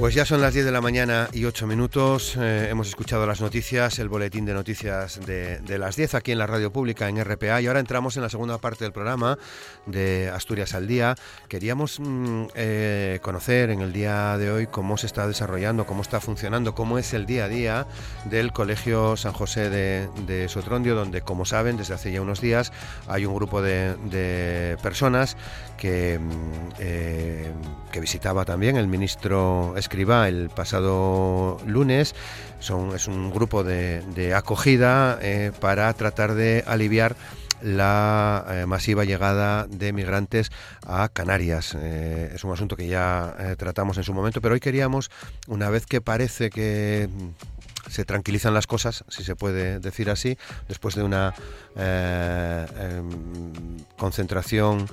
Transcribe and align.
Pues 0.00 0.14
ya 0.14 0.24
son 0.24 0.40
las 0.40 0.54
10 0.54 0.64
de 0.64 0.72
la 0.72 0.80
mañana 0.80 1.28
y 1.30 1.44
8 1.44 1.66
minutos. 1.66 2.34
Eh, 2.38 2.68
hemos 2.70 2.88
escuchado 2.88 3.26
las 3.26 3.42
noticias, 3.42 3.98
el 3.98 4.08
boletín 4.08 4.46
de 4.46 4.54
noticias 4.54 5.20
de, 5.26 5.60
las 5.78 5.94
10 5.94 6.14
aquí 6.14 6.32
en 6.32 6.38
la 6.38 6.46
radio 6.46 6.72
pública 6.72 7.06
en 7.10 7.22
RPA 7.22 7.60
y 7.60 7.66
ahora 7.66 7.80
entramos 7.80 8.16
en 8.16 8.22
la 8.22 8.30
segunda 8.30 8.56
parte 8.56 8.84
del 8.84 8.94
programa 8.94 9.36
de 9.84 10.30
Asturias 10.34 10.74
al 10.74 10.88
Día. 10.88 11.16
Queríamos 11.48 12.00
mm, 12.00 12.44
eh, 12.54 13.18
conocer 13.20 13.68
en 13.68 13.82
el 13.82 13.92
día 13.92 14.38
de 14.38 14.50
hoy 14.50 14.66
cómo 14.68 14.96
se 14.96 15.06
está 15.06 15.28
desarrollando, 15.28 15.84
cómo 15.84 16.00
está 16.00 16.18
funcionando, 16.18 16.74
cómo 16.74 16.96
es 16.96 17.12
el 17.12 17.26
día 17.26 17.44
a 17.44 17.48
día 17.48 17.86
del 18.24 18.54
Colegio 18.54 19.18
San 19.18 19.34
José 19.34 19.68
de, 19.68 20.48
Sotrondio, 20.48 20.94
donde, 20.94 21.20
como 21.20 21.44
saben, 21.44 21.76
desde 21.76 21.92
hace 21.92 22.10
ya 22.10 22.22
unos 22.22 22.40
días 22.40 22.72
hay 23.06 23.26
un 23.26 23.34
grupo 23.34 23.60
de, 23.60 24.78
personas 24.82 25.36
que, 25.80 26.18
mm, 26.18 26.72
eh, 26.78 27.52
que 27.90 28.00
visitaba 28.00 28.44
también 28.44 28.76
el 28.76 28.86
ministro 28.86 29.74
escriba 29.76 30.28
el 30.28 30.50
pasado 30.50 31.58
lunes. 31.66 32.14
Son, 32.60 32.94
es 32.94 33.08
un 33.08 33.32
grupo 33.32 33.64
de, 33.64 34.34
acogida 34.36 35.18
eh, 35.22 35.50
para 35.58 35.92
tratar 35.94 36.34
de 36.34 36.62
aliviar 36.66 37.16
la 37.62 38.44
eh, 38.48 38.66
masiva 38.66 39.04
llegada 39.04 39.66
de 39.66 39.92
migrantes 39.92 40.52
a 40.86 41.08
Canarias. 41.08 41.74
Es 41.74 42.44
un 42.44 42.52
asunto 42.52 42.76
que 42.76 42.86
ya 42.86 43.34
tratamos 43.56 43.96
en 43.96 44.04
su 44.04 44.12
momento, 44.12 44.40
pero 44.40 44.54
hoy 44.54 44.60
queríamos, 44.60 45.10
una 45.48 45.70
vez 45.70 45.86
que 45.86 46.00
parece 46.02 46.50
que 46.50 47.08
se 47.88 48.04
tranquilizan 48.04 48.52
las 48.52 48.66
cosas, 48.66 49.04
si 49.08 49.24
se 49.24 49.34
puede 49.34 49.80
decir 49.80 50.10
así, 50.10 50.36
después 50.68 50.94
de 50.94 51.02
una 51.02 51.34
em, 51.76 53.10
concentración 53.96 54.86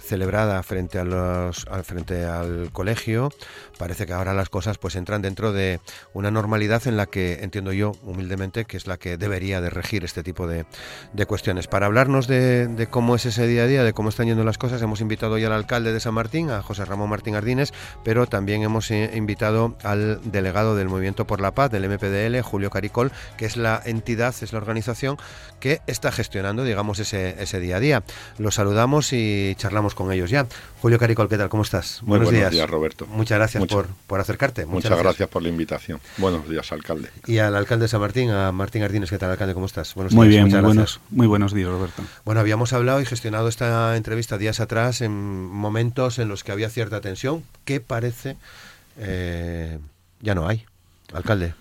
celebrada 0.00 0.62
frente 0.62 0.98
a 0.98 1.04
los 1.04 1.66
frente 1.84 2.24
al 2.24 2.70
colegio 2.72 3.30
parece 3.78 4.06
que 4.06 4.12
ahora 4.12 4.34
las 4.34 4.48
cosas 4.48 4.78
pues 4.78 4.96
entran 4.96 5.22
dentro 5.22 5.52
de 5.52 5.80
una 6.12 6.30
normalidad 6.30 6.86
en 6.86 6.96
la 6.96 7.06
que 7.06 7.40
entiendo 7.42 7.72
yo 7.72 7.92
humildemente 8.02 8.64
que 8.64 8.76
es 8.76 8.86
la 8.86 8.96
que 8.96 9.16
debería 9.16 9.60
de 9.60 9.70
regir 9.70 10.04
este 10.04 10.22
tipo 10.22 10.46
de, 10.46 10.66
cuestiones. 11.26 11.66
Para 11.66 11.86
hablarnos 11.86 12.26
de, 12.26 12.88
cómo 12.90 13.16
es 13.16 13.26
ese 13.26 13.46
día 13.46 13.64
a 13.64 13.66
día 13.66 13.84
de 13.84 13.92
cómo 13.92 14.08
están 14.08 14.26
yendo 14.26 14.44
las 14.44 14.58
cosas 14.58 14.80
hemos 14.82 15.00
invitado 15.00 15.38
ya 15.38 15.48
al 15.48 15.52
alcalde 15.52 15.92
de 15.92 16.00
San 16.00 16.14
Martín 16.14 16.50
a 16.50 16.62
José 16.62 16.84
Ramón 16.84 17.10
Martín 17.10 17.34
Ardines 17.34 17.72
pero 18.04 18.26
también 18.26 18.62
hemos 18.62 18.90
eh, 18.90 19.10
invitado 19.14 19.76
al 19.82 20.20
delegado 20.30 20.76
del 20.76 20.88
Movimiento 20.88 21.26
por 21.26 21.40
la 21.40 21.52
Paz 21.52 21.70
del 21.70 21.88
MPDL 21.88 22.40
Julio 22.42 22.70
Caricol 22.70 23.12
que 23.36 23.46
es 23.46 23.56
la 23.56 23.80
entidad 23.84 24.34
es 24.40 24.52
la 24.52 24.58
organización 24.58 25.16
que 25.60 25.80
está 25.86 26.12
gestionando 26.12 26.64
digamos 26.64 26.98
ese, 26.98 27.40
ese 27.42 27.60
día 27.60 27.76
a 27.76 27.80
día. 27.80 28.02
Los 28.38 28.56
saludamos 28.56 29.12
y 29.12 29.54
con 29.94 30.12
ellos 30.12 30.30
ya. 30.30 30.46
Julio 30.80 30.98
Caricol, 30.98 31.28
¿qué 31.28 31.36
tal? 31.36 31.48
¿Cómo 31.48 31.62
estás? 31.62 32.00
buenos, 32.02 32.30
días. 32.30 32.68
Roberto. 32.68 33.06
Muchas 33.06 33.38
gracias 33.38 33.64
por, 33.66 33.86
por, 34.06 34.20
acercarte. 34.20 34.66
Muchas, 34.66 34.98
gracias. 34.98 35.28
por 35.28 35.42
la 35.42 35.48
invitación. 35.48 36.00
Buenos 36.16 36.48
días, 36.48 36.70
alcalde. 36.72 37.10
Y 37.26 37.38
al 37.38 37.54
alcalde 37.56 37.84
de 37.84 37.88
San 37.88 38.00
Martín, 38.00 38.30
a 38.30 38.52
Martín 38.52 38.82
Ardines, 38.82 39.10
¿qué 39.10 39.18
tal, 39.18 39.30
alcalde? 39.30 39.54
¿Cómo 39.54 39.66
estás? 39.66 39.94
Buenos 39.94 40.12
muy 40.14 40.28
bien, 40.28 40.48
muy 40.48 40.60
buenos, 40.60 41.00
muy 41.10 41.26
buenos 41.26 41.52
días, 41.52 41.68
Roberto. 41.68 42.02
Bueno, 42.24 42.40
habíamos 42.40 42.72
hablado 42.72 43.00
y 43.00 43.06
gestionado 43.06 43.48
esta 43.48 43.96
entrevista 43.96 44.38
días 44.38 44.60
atrás 44.60 45.00
en 45.00 45.12
momentos 45.12 46.18
en 46.18 46.28
los 46.28 46.44
que 46.44 46.52
había 46.52 46.70
cierta 46.70 47.00
tensión, 47.00 47.44
que 47.64 47.80
parece 47.80 48.36
eh, 48.98 49.78
ya 50.20 50.34
no 50.34 50.48
hay. 50.48 50.64
Alcalde. 51.12 51.54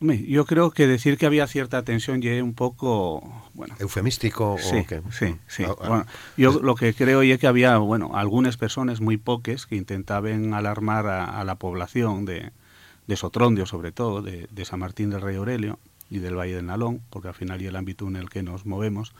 Yo 0.00 0.44
creo 0.44 0.70
que 0.70 0.86
decir 0.86 1.18
que 1.18 1.26
había 1.26 1.46
cierta 1.48 1.82
tensión 1.82 2.22
ya 2.22 2.42
un 2.42 2.54
poco, 2.54 3.20
bueno... 3.54 3.74
¿Eufemístico 3.80 4.56
sí, 4.58 4.76
o 4.76 4.86
qué? 4.86 5.02
Sí, 5.10 5.34
sí. 5.48 5.64
Ah, 5.64 5.74
ah. 5.80 5.88
bueno, 5.88 6.06
yo 6.36 6.60
lo 6.60 6.76
que 6.76 6.94
creo 6.94 7.22
es 7.22 7.38
que 7.38 7.48
había, 7.48 7.78
bueno, 7.78 8.12
algunas 8.14 8.56
personas, 8.56 9.00
muy 9.00 9.16
pocas, 9.16 9.66
que 9.66 9.74
intentaban 9.74 10.54
alarmar 10.54 11.06
a, 11.08 11.42
la 11.42 11.56
población 11.56 12.24
de, 12.24 12.52
de, 13.08 13.16
Sotrondio, 13.16 13.66
sobre 13.66 13.90
todo, 13.90 14.22
de, 14.22 14.46
de, 14.50 14.64
San 14.64 14.78
Martín 14.78 15.10
del 15.10 15.20
Rey 15.20 15.36
Aurelio 15.36 15.80
y 16.10 16.18
del 16.18 16.36
Valle 16.36 16.56
del 16.56 16.66
Nalón, 16.66 17.02
porque 17.10 17.28
al 17.28 17.34
final 17.34 17.62
y 17.62 17.66
el 17.66 17.76
ámbito 17.76 18.06
en 18.06 18.16
el 18.16 18.28
que 18.28 18.42
nos 18.42 18.66
movemos, 18.66 19.12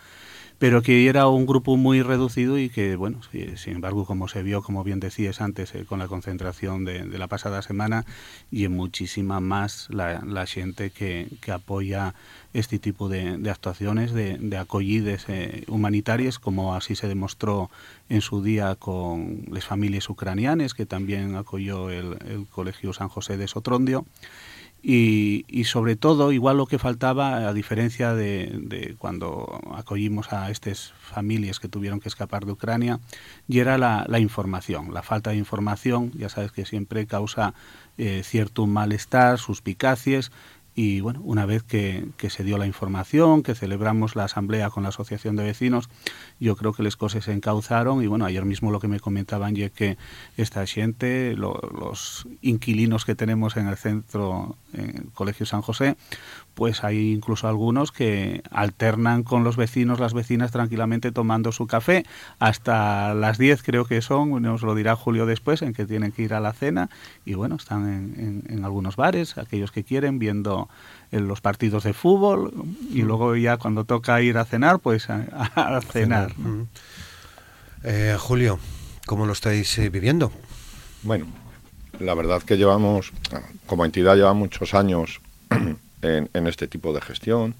pero 0.58 0.82
que 0.82 1.06
era 1.06 1.28
un 1.28 1.46
grupo 1.46 1.76
muy 1.76 2.02
reducido 2.02 2.58
y 2.58 2.68
que, 2.68 2.96
bueno, 2.96 3.20
sin 3.56 3.74
embargo, 3.74 4.04
como 4.04 4.26
se 4.26 4.42
vio, 4.42 4.60
como 4.62 4.82
bien 4.82 4.98
decías 4.98 5.40
antes, 5.40 5.74
eh, 5.74 5.84
con 5.84 6.00
la 6.00 6.08
concentración 6.08 6.84
de, 6.84 7.06
la 7.06 7.28
pasada 7.28 7.62
semana, 7.62 8.04
y 8.50 8.64
en 8.64 8.72
muchísima 8.72 9.38
más 9.38 9.88
la, 9.90 10.46
gente 10.46 10.90
que, 10.90 11.28
apoya 11.52 12.14
este 12.54 12.78
tipo 12.80 13.08
de, 13.08 13.38
actuaciones, 13.48 14.12
de, 14.12 14.36
de 14.38 15.18
eh, 15.28 15.64
humanitarias, 15.68 16.40
como 16.40 16.74
así 16.74 16.96
se 16.96 17.06
demostró 17.06 17.70
en 18.08 18.20
su 18.20 18.42
día 18.42 18.74
con 18.74 19.44
las 19.50 19.64
familias 19.64 20.10
ucranianas, 20.10 20.74
que 20.74 20.86
también 20.86 21.36
acogió 21.36 21.90
el, 21.90 22.16
el 22.26 22.46
Colegio 22.50 22.92
San 22.92 23.08
José 23.08 23.36
de 23.36 23.46
Sotrondio. 23.46 24.04
Y, 24.80 25.44
y, 25.48 25.64
sobre 25.64 25.96
todo, 25.96 26.30
igual 26.30 26.56
lo 26.56 26.66
que 26.66 26.78
faltaba, 26.78 27.48
a 27.48 27.52
diferencia 27.52 28.14
de, 28.14 28.94
cuando 28.98 29.60
acogimos 29.74 30.32
a 30.32 30.50
estas 30.50 30.92
familias 31.00 31.58
que 31.58 31.68
tuvieron 31.68 31.98
que 31.98 32.08
escapar 32.08 32.46
de 32.46 32.52
Ucrania, 32.52 33.00
y 33.48 33.58
era 33.58 33.76
la, 33.76 34.04
la 34.08 34.20
información. 34.20 34.94
La 34.94 35.02
falta 35.02 35.30
de 35.30 35.36
información, 35.36 36.12
ya 36.14 36.28
sabes 36.28 36.52
que 36.52 36.64
siempre 36.64 37.06
causa 37.06 37.54
eh, 37.98 38.22
cierto 38.24 38.66
malestar, 38.68 39.38
suspicacias, 39.38 40.30
y 40.80 41.00
bueno, 41.00 41.20
una 41.24 41.44
vez 41.44 41.64
que, 41.64 42.06
se 42.30 42.44
dio 42.44 42.56
la 42.56 42.64
información, 42.64 43.42
que 43.42 43.56
celebramos 43.56 44.14
la 44.14 44.22
asamblea 44.22 44.70
con 44.70 44.84
la 44.84 44.90
asociación 44.90 45.34
de 45.34 45.42
vecinos, 45.42 45.90
yo 46.38 46.54
creo 46.54 46.72
que 46.72 46.84
las 46.84 46.94
cosas 46.94 47.24
se 47.24 47.32
encauzaron 47.32 48.00
y 48.00 48.06
bueno, 48.06 48.26
ayer 48.26 48.44
mismo 48.44 48.70
lo 48.70 48.78
que 48.78 48.86
me 48.86 49.00
comentaban 49.00 49.56
es 49.56 49.72
que 49.72 49.98
esta 50.36 50.64
gente, 50.66 51.34
los 51.36 52.28
inquilinos 52.42 53.04
que 53.04 53.16
tenemos 53.16 53.56
en 53.56 53.66
el 53.66 53.76
centro, 53.76 54.56
en 54.72 54.98
el 54.98 55.10
Colegio 55.14 55.46
San 55.46 55.62
José, 55.62 55.96
pues 56.58 56.82
hay 56.82 57.12
incluso 57.12 57.46
algunos 57.46 57.92
que 57.92 58.42
alternan 58.50 59.22
con 59.22 59.44
los 59.44 59.56
vecinos, 59.56 60.00
las 60.00 60.12
vecinas 60.12 60.50
tranquilamente 60.50 61.12
tomando 61.12 61.52
su 61.52 61.68
café 61.68 62.04
hasta 62.40 63.14
las 63.14 63.38
10 63.38 63.62
creo 63.62 63.84
que 63.84 64.02
son, 64.02 64.42
nos 64.42 64.62
lo 64.62 64.74
dirá 64.74 64.96
Julio 64.96 65.24
después, 65.24 65.62
en 65.62 65.72
que 65.72 65.86
tienen 65.86 66.10
que 66.10 66.22
ir 66.22 66.34
a 66.34 66.40
la 66.40 66.52
cena 66.52 66.90
y 67.24 67.34
bueno, 67.34 67.54
están 67.54 68.42
en, 68.48 68.64
algunos 68.64 68.96
bares, 68.96 69.38
aquellos 69.38 69.70
que 69.70 69.84
quieren, 69.84 70.18
viendo 70.18 70.68
eh, 71.12 71.20
los 71.20 71.40
partidos 71.40 71.84
de 71.84 71.92
fútbol 71.92 72.52
y 72.90 73.02
luego 73.02 73.36
ya 73.36 73.56
cuando 73.56 73.84
toca 73.84 74.20
ir 74.20 74.36
a 74.36 74.44
cenar, 74.44 74.80
pues 74.80 75.08
a, 75.10 75.80
cenar. 75.92 76.32
Eh, 77.84 78.16
Julio, 78.18 78.58
¿cómo 79.06 79.26
lo 79.26 79.32
estáis 79.32 79.78
eh, 79.78 79.90
viviendo? 79.90 80.32
Bueno, 81.04 81.26
la 82.00 82.14
verdad 82.14 82.42
que 82.42 82.56
llevamos, 82.56 83.12
como 83.66 83.84
entidad 83.84 84.16
lleva 84.16 84.34
muchos 84.34 84.74
años 84.74 85.20
en, 86.02 86.46
este 86.46 86.66
tipo 86.68 86.92
de 86.92 87.00
gestión, 87.00 87.54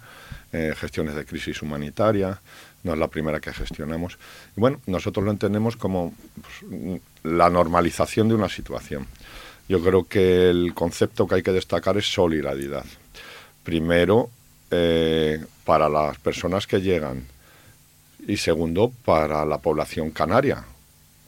eh, 0.52 0.74
gestiones 0.76 1.14
de 1.14 1.24
crisis 1.24 1.62
humanitaria, 1.62 2.40
no 2.82 2.92
es 2.92 2.98
la 2.98 3.08
primera 3.08 3.40
que 3.40 3.52
gestionamos. 3.52 4.18
Bueno, 4.56 4.80
nosotros 4.86 5.24
lo 5.24 5.30
entendemos 5.30 5.76
como 5.76 6.14
pues, 6.34 7.00
la 7.24 7.50
normalización 7.50 8.28
de 8.28 8.34
una 8.34 8.48
situación. 8.48 9.06
Yo 9.68 9.82
creo 9.82 10.04
que 10.04 10.48
el 10.48 10.72
concepto 10.74 11.26
que 11.26 11.36
hay 11.36 11.42
que 11.42 11.52
destacar 11.52 11.96
es 11.98 12.10
solidaridad. 12.10 12.84
Primero, 13.64 14.30
eh, 14.70 15.44
para 15.64 15.88
las 15.88 16.18
personas 16.18 16.66
que 16.66 16.80
llegan 16.80 17.26
y 18.26 18.36
segundo, 18.36 18.92
para 19.04 19.44
la 19.44 19.58
población 19.58 20.10
canaria, 20.10 20.64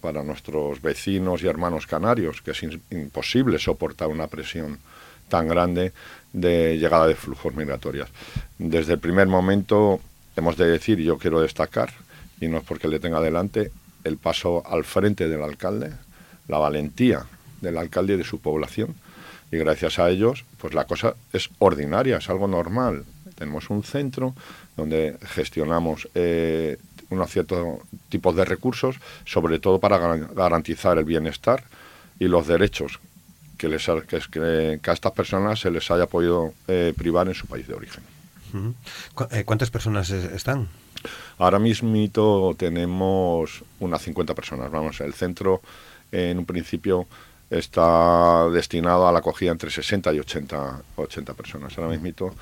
para 0.01 0.23
nuestros 0.23 0.81
vecinos 0.81 1.43
y 1.43 1.47
hermanos 1.47 1.87
canarios, 1.87 2.41
que 2.43 2.53
es 2.53 2.63
imposible 2.91 3.59
soportar 3.59 4.09
una 4.09 4.27
presión 4.27 4.79
tan 5.31 5.49
grande 5.49 5.93
de 6.35 6.77
llegada 6.79 7.07
de 7.07 7.15
flujos 7.15 7.55
migratorios. 7.55 8.11
Desde 8.59 8.93
el 8.93 8.99
primer 8.99 9.27
momento 9.27 10.01
hemos 10.37 10.59
de 10.59 10.67
decir, 10.67 10.99
yo 10.99 11.17
quiero 11.17 11.41
destacar, 11.41 11.91
y 12.41 12.49
no 12.49 12.59
es 12.59 12.65
porque 12.65 12.89
le 12.89 13.01
tenga 13.01 13.21
delante, 13.21 13.73
el 14.05 14.19
paso 14.19 14.63
al 14.67 14.85
frente 14.85 15.29
del 15.29 15.43
alcalde, 15.43 15.93
la 16.49 16.59
valentía 16.59 17.25
del 17.61 17.79
alcalde 17.79 18.15
y 18.15 18.17
de 18.19 18.25
su 18.25 18.41
población, 18.41 18.95
Y 19.53 19.57
gracias 19.59 19.99
a 19.99 20.09
ellos, 20.09 20.45
pues 20.59 20.75
la 20.75 20.85
cosa 20.85 21.15
es 21.33 21.51
ordinaria, 21.59 22.19
es 22.19 22.31
algo 22.31 22.47
normal. 22.47 23.05
Tenemos 23.35 23.69
un 23.69 23.83
centro 23.83 24.33
donde 24.77 25.17
gestionamos 25.23 26.09
eh, 26.15 26.79
unos 27.09 27.33
ciertos 27.33 27.81
tipos 28.09 28.37
de 28.37 28.45
recursos, 28.45 28.97
sobre 29.25 29.59
todo 29.59 29.81
para 29.81 29.99
garantizar 29.99 30.99
el 30.99 31.05
bienestar 31.05 31.65
y 32.21 32.29
los 32.29 32.47
derechos 32.47 33.01
que, 33.61 33.69
les, 33.69 33.87
que, 34.31 34.81
a 34.83 34.93
estas 34.93 35.13
personas 35.13 35.61
se 35.61 35.71
les 35.71 35.91
haya 35.91 36.07
podido 36.07 36.55
eh, 36.67 36.95
privar 36.97 37.29
en 37.29 37.35
su 37.35 37.47
país 37.47 37.69
de 37.69 37.75
origen. 37.75 38.03
Eh, 39.33 39.45
¿Cuántas 39.45 39.71
personas 39.71 40.09
están? 40.11 40.69
Ahora 41.37 41.59
mismo 41.59 42.55
tenemos 42.57 43.63
unas 43.79 44.03
50 44.03 44.35
personas. 44.35 44.71
Vamos, 44.71 45.01
el 45.03 45.13
centro 45.13 45.61
en 46.11 46.39
un 46.39 46.47
principio 46.47 47.07
está 47.51 48.49
destinado 48.49 49.07
a 49.07 49.13
la 49.13 49.19
acogida 49.19 49.51
entre 49.51 49.71
60 49.71 50.15
y 50.15 50.21
80, 50.21 50.83
80 50.97 51.35
personas. 51.35 51.77
Ahora 51.77 51.99
mismo 51.99 52.35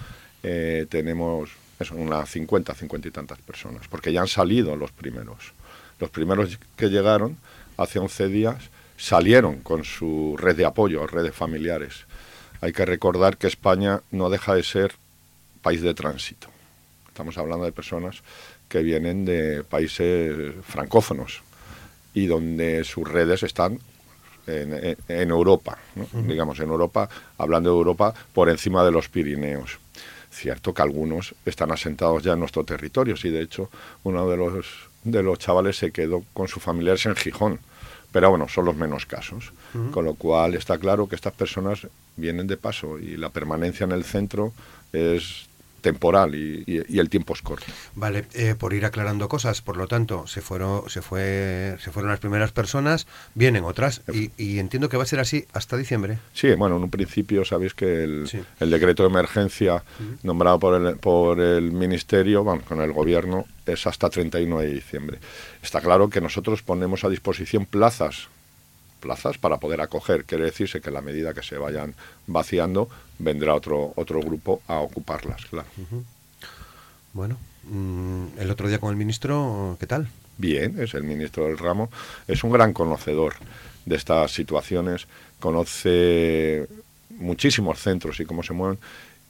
eh, 0.45 0.87
tenemos 0.89 1.51
unas 1.91 2.31
50, 2.31 2.75
50 2.75 3.09
y 3.09 3.11
tantas 3.11 3.39
personas, 3.41 3.89
porque 3.89 4.13
ya 4.13 4.21
han 4.21 4.29
salido 4.29 4.77
los 4.77 4.93
primeros. 4.93 5.53
Los 5.99 6.11
primeros 6.11 6.59
que 6.77 6.89
llegaron 6.91 7.37
hace 7.77 7.99
11 7.99 8.29
días 8.29 8.71
salieron 8.99 9.61
con 9.61 9.85
su 9.85 10.37
red 10.37 10.57
de 10.57 10.67
apoyo, 10.67 11.07
redes 11.07 11.35
familiares. 11.35 12.05
Hay 12.61 12.73
que 12.73 12.85
recordar 12.85 13.39
que 13.39 13.47
España 13.47 14.03
no 14.11 14.29
deja 14.29 14.55
de 14.55 14.65
ser 14.65 14.93
país 15.63 15.81
de 15.81 15.95
tránsito. 15.95 16.49
Estamos 17.07 17.39
hablando 17.39 17.65
de 17.65 17.73
personas 17.73 18.23
que 18.69 18.83
vienen 18.83 19.25
de 19.25 19.65
países 19.65 20.55
francófonos 20.65 21.43
y 22.13 22.27
donde 22.27 22.85
sus 22.85 23.09
redes 23.09 23.43
están 23.45 23.79
en, 24.47 25.31
Europa, 25.31 25.79
digamos, 26.13 26.59
en 26.59 26.71
Europa, 26.71 27.09
hablando 27.37 27.71
de 27.71 27.77
Europa, 27.77 28.15
por 28.33 28.49
encima 28.49 28.83
de 28.83 28.91
los 28.91 29.09
Pirineos. 29.09 29.79
Cierto 30.31 30.73
que 30.73 30.83
algunos 30.83 31.35
están 31.45 31.71
asentados 31.71 32.23
ya 32.23 32.33
en 32.33 32.41
nuestro 32.41 32.65
territorio, 32.65 33.15
y 33.23 33.29
de 33.29 33.43
hecho 33.43 33.71
uno 34.05 34.29
de 34.29 34.37
los, 34.37 34.67
de 35.05 35.23
los 35.23 35.39
chavales 35.39 35.77
se 35.77 35.91
quedó 35.91 36.25
con 36.33 36.49
sus 36.49 36.63
familiares 36.63 37.05
en 37.07 37.15
Gijón, 37.15 37.61
pero 38.13 38.31
bueno, 38.31 38.49
son 38.49 38.65
los 38.65 38.77
menos 38.77 39.07
casos. 39.07 39.53
Con 39.91 40.05
lo 40.05 40.15
cual 40.15 40.55
está 40.55 40.79
claro 40.79 41.09
que 41.09 41.15
estas 41.15 41.35
personas 41.35 41.87
vienen 42.17 42.47
de 42.47 42.57
paso 42.57 42.99
y 42.99 43.17
la 43.17 43.29
permanencia 43.29 43.85
en 43.85 43.93
el 43.93 44.05
centro 44.05 44.53
es 44.93 45.48
temporal 45.81 46.35
y, 46.35 46.65
el 46.99 47.09
tiempo 47.09 47.35
es 47.35 47.43
corto. 47.43 47.67
Vale, 47.95 48.25
eh, 48.35 48.55
por 48.59 48.73
ir 48.75 48.85
aclarando 48.85 49.29
cosas, 49.29 49.63
por 49.63 49.77
lo 49.77 49.87
tanto, 49.87 50.27
se 50.27 50.41
fueron, 50.41 50.89
se 50.89 51.03
fue, 51.03 51.77
se 51.81 51.91
fueron 51.91 52.11
las 52.11 52.21
primeras 52.21 52.53
personas, 52.53 53.07
vienen 53.35 53.65
otras 53.65 54.03
y, 54.13 54.59
entiendo 54.59 54.89
que 54.89 54.97
va 54.97 55.05
a 55.05 55.07
ser 55.07 55.21
así 55.21 55.47
hasta 55.53 55.77
diciembre. 55.77 56.19
Sí, 56.33 56.53
bueno, 56.55 56.77
en 56.77 56.83
un 56.83 56.91
principio 56.91 57.45
sabéis 57.45 57.75
que 57.75 58.05
el, 58.05 58.71
decreto 58.71 59.05
de 59.05 59.09
emergencia 59.09 59.83
nombrado 60.23 60.59
por 60.59 60.81
el, 60.81 60.97
por 60.97 61.41
el 61.41 61.73
ministerio, 61.73 62.45
vamos, 62.45 62.65
con 62.65 62.81
el 62.81 62.93
gobierno, 62.93 63.47
es 63.67 63.87
hasta 63.87 64.11
31 64.11 64.61
de 64.61 64.67
diciembre. 64.67 65.19
Está 65.63 65.81
claro 65.81 66.09
que 66.09 66.21
nosotros 66.21 66.63
ponemos 66.63 67.05
a 67.05 67.09
disposición 67.09 67.67
plazas 67.67 68.29
plazas 68.99 69.39
para 69.39 69.59
poder 69.59 69.81
acoger. 69.81 70.25
Quiere 70.25 70.45
decirse 70.45 70.81
que 70.81 70.91
a 70.91 70.93
la 70.93 71.01
medida 71.01 71.35
que 71.35 71.43
se 71.43 71.59
vayan 71.59 71.95
vaciando, 72.27 72.89
vendrá 73.19 73.55
otro, 73.55 73.93
otro 73.97 74.21
grupo 74.21 74.63
a 74.69 74.79
ocuparlas, 74.81 75.47
claro. 75.47 75.69
Bueno, 77.13 77.39
mm, 77.65 78.39
el 78.39 78.51
otro 78.51 78.69
día 78.69 78.79
con 78.79 78.91
el 78.91 78.97
ministro, 78.97 79.77
¿qué 79.81 79.87
tal? 79.87 80.09
Bien, 80.37 80.81
es 80.81 80.95
el 80.95 81.03
ministro 81.03 81.47
del 81.47 81.59
ramo, 81.59 81.91
es 82.29 82.45
un 82.45 82.53
gran 82.53 82.73
conocedor 82.73 83.35
de 83.87 83.97
estas 83.97 84.33
situaciones, 84.33 85.09
conoce 85.41 86.69
muchísimos 87.11 87.81
centros 87.81 88.21
y 88.21 88.25
cómo 88.25 88.43
se 88.43 88.53
mueven 88.53 88.79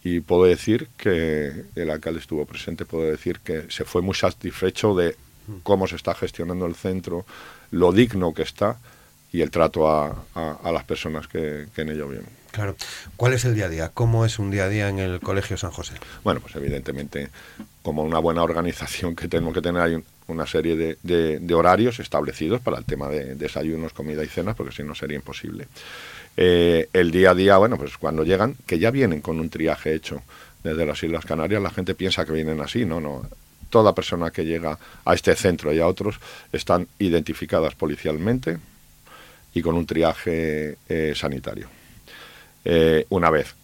y 0.05 0.21
puedo 0.21 0.45
decir 0.45 0.89
que 0.97 1.65
el 1.75 1.91
alcalde 1.91 2.21
estuvo 2.21 2.45
presente, 2.45 2.85
puedo 2.85 3.05
decir 3.05 3.41
que 3.41 3.67
se 3.71 3.85
fue 3.85 4.03
muy 4.03 4.15
satisfecho 4.15 4.95
de 4.95 5.17
cómo 5.63 5.87
se 5.87 5.97
está 5.97 6.15
gestionando 6.15 6.67
el 6.67 6.75
centro, 6.75 7.25
lo 7.71 7.93
digno 7.93 8.35
que 8.35 8.43
está 8.43 8.79
y 9.33 9.43
el 9.43 9.51
trato 9.51 9.91
a, 9.91 10.15
las 10.73 10.85
personas 10.85 11.27
que, 11.29 11.67
en 11.77 11.89
ello 11.89 12.09
viven. 12.09 12.27
Claro. 12.51 12.77
¿Cuál 13.17 13.35
es 13.35 13.45
el 13.45 13.55
día 13.55 13.67
a 13.67 13.69
día? 13.69 13.91
¿Cómo 13.93 14.25
es 14.25 14.39
un 14.39 14.51
día 14.51 14.65
a 14.65 14.69
día 14.69 14.89
en 14.89 14.99
el 14.99 15.21
Colegio 15.21 15.57
San 15.57 15.71
José? 15.71 15.95
Bueno, 16.25 16.41
pues 16.41 16.57
evidentemente, 16.57 17.29
como 17.83 18.03
una 18.03 18.19
buena 18.19 18.43
organización 18.43 19.15
que 19.15 19.29
tenemos 19.29 19.55
que 19.55 19.61
tener, 19.61 19.83
hay 19.83 20.03
una 20.29 20.47
serie 20.47 20.97
de, 21.01 21.55
horarios 21.55 22.01
establecidos 22.01 22.61
para 22.61 22.79
el 22.79 22.85
tema 22.85 23.09
de 23.09 23.35
desayunos, 23.35 23.93
comida 23.93 24.25
y 24.25 24.29
cenas, 24.29 24.57
porque 24.57 24.75
si 24.75 24.83
no 24.83 24.95
sería 24.95 25.17
imposible. 25.17 25.69
Eh, 26.37 26.89
el 26.93 27.11
día 27.11 27.31
a 27.31 27.35
día, 27.35 27.57
bueno, 27.59 27.77
pues 27.77 27.99
cuando 27.99 28.25
llegan, 28.25 28.57
que 28.67 28.79
ya 28.79 28.91
vienen 28.91 29.21
con 29.21 29.41
un 29.41 29.51
triaje 29.51 29.95
hecho 29.95 30.23
desde 30.63 30.87
las 30.87 31.03
Islas 31.03 31.25
Canarias, 31.25 31.63
la 31.63 31.71
gente 31.71 31.95
piensa 31.95 32.25
que 32.25 32.33
vienen 32.33 32.61
así, 32.61 32.85
no, 32.85 33.01
no. 33.01 33.29
Toda 33.71 33.95
persona 33.95 34.31
que 34.31 34.47
llega 34.47 34.79
a 35.05 35.15
este 35.15 35.35
centro 35.35 35.73
y 35.75 35.81
a 35.81 35.87
otros 35.87 36.19
están 36.53 36.89
identificadas 36.99 37.75
policialmente, 37.75 38.59
y 39.59 39.63
con 39.63 39.75
un 39.75 39.87
triaje 39.87 40.79
eh, 40.89 41.13
sanitario. 41.17 41.69
Eh, 42.65 43.07
una 43.09 43.29
vez 43.29 43.55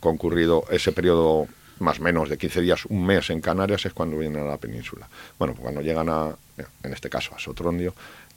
concurrido 0.00 0.64
ese 0.70 0.92
periodo 0.92 1.46
más 1.80 2.00
o 2.00 2.02
menos 2.02 2.28
de 2.28 2.38
15 2.38 2.62
días, 2.62 2.86
un 2.86 3.04
mes 3.04 3.28
en 3.30 3.40
Canarias, 3.40 3.84
es 3.84 3.92
cuando 3.92 4.18
vienen 4.18 4.42
a 4.42 4.46
la 4.46 4.56
península. 4.56 5.06
Bueno, 5.38 5.52
pues 5.52 5.62
cuando 5.62 5.82
llegan 5.82 6.08
a, 6.08 6.34
en 6.82 6.92
este 6.92 7.10
caso, 7.10 7.34
a 7.36 7.38
Sotrondio, 7.38 7.94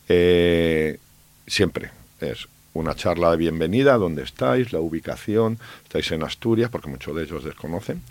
eh, 0.09 0.99
siempre 1.47 1.91
es 2.19 2.47
una 2.73 2.93
charla 2.93 3.31
de 3.31 3.37
bienvenida, 3.37 3.97
dónde 3.97 4.23
estáis, 4.23 4.73
la 4.73 4.79
ubicación, 4.79 5.59
estáis 5.83 6.11
en 6.11 6.23
Asturias, 6.23 6.69
porque 6.69 6.89
muchos 6.89 7.15
de 7.15 7.23
ellos 7.23 7.43
desconocen, 7.43 8.01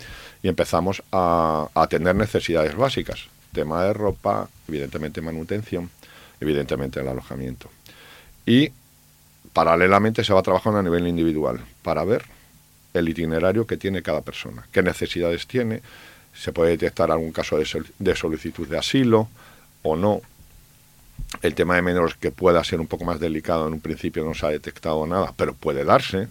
y 0.43 0.49
empezamos 0.49 1.03
a, 1.11 1.69
a 1.73 1.83
atender 1.83 2.15
necesidades 2.15 2.75
básicas, 2.75 3.27
tema 3.53 3.85
de 3.85 3.93
ropa, 3.93 4.49
evidentemente 4.67 5.21
manutención, 5.21 5.89
evidentemente 6.39 6.99
el 6.99 7.07
alojamiento 7.07 7.69
y 8.45 8.71
paralelamente 9.53 10.23
se 10.23 10.33
va 10.33 10.41
trabajando 10.41 10.79
a 10.79 10.83
nivel 10.83 11.07
individual 11.07 11.59
para 11.83 12.03
ver 12.03 12.25
el 12.93 13.07
itinerario 13.07 13.65
que 13.65 13.77
tiene 13.77 14.01
cada 14.01 14.21
persona, 14.21 14.67
qué 14.71 14.83
necesidades 14.83 15.47
tiene, 15.47 15.81
se 16.33 16.51
puede 16.51 16.71
detectar 16.71 17.11
algún 17.11 17.31
caso 17.31 17.57
de, 17.57 18.15
solicitud 18.15 18.67
de 18.67 18.77
asilo 18.77 19.27
o 19.83 19.95
no. 19.95 20.21
El 21.41 21.55
tema 21.55 21.75
de 21.75 21.81
menores 21.81 22.15
que 22.15 22.31
pueda 22.31 22.63
ser 22.63 22.79
un 22.79 22.87
poco 22.87 23.05
más 23.05 23.19
delicado, 23.19 23.67
en 23.67 23.73
un 23.73 23.79
principio 23.79 24.23
no 24.25 24.33
se 24.33 24.45
ha 24.45 24.49
detectado 24.49 25.05
nada, 25.07 25.33
pero 25.35 25.53
puede 25.53 25.85
darse. 25.85 26.27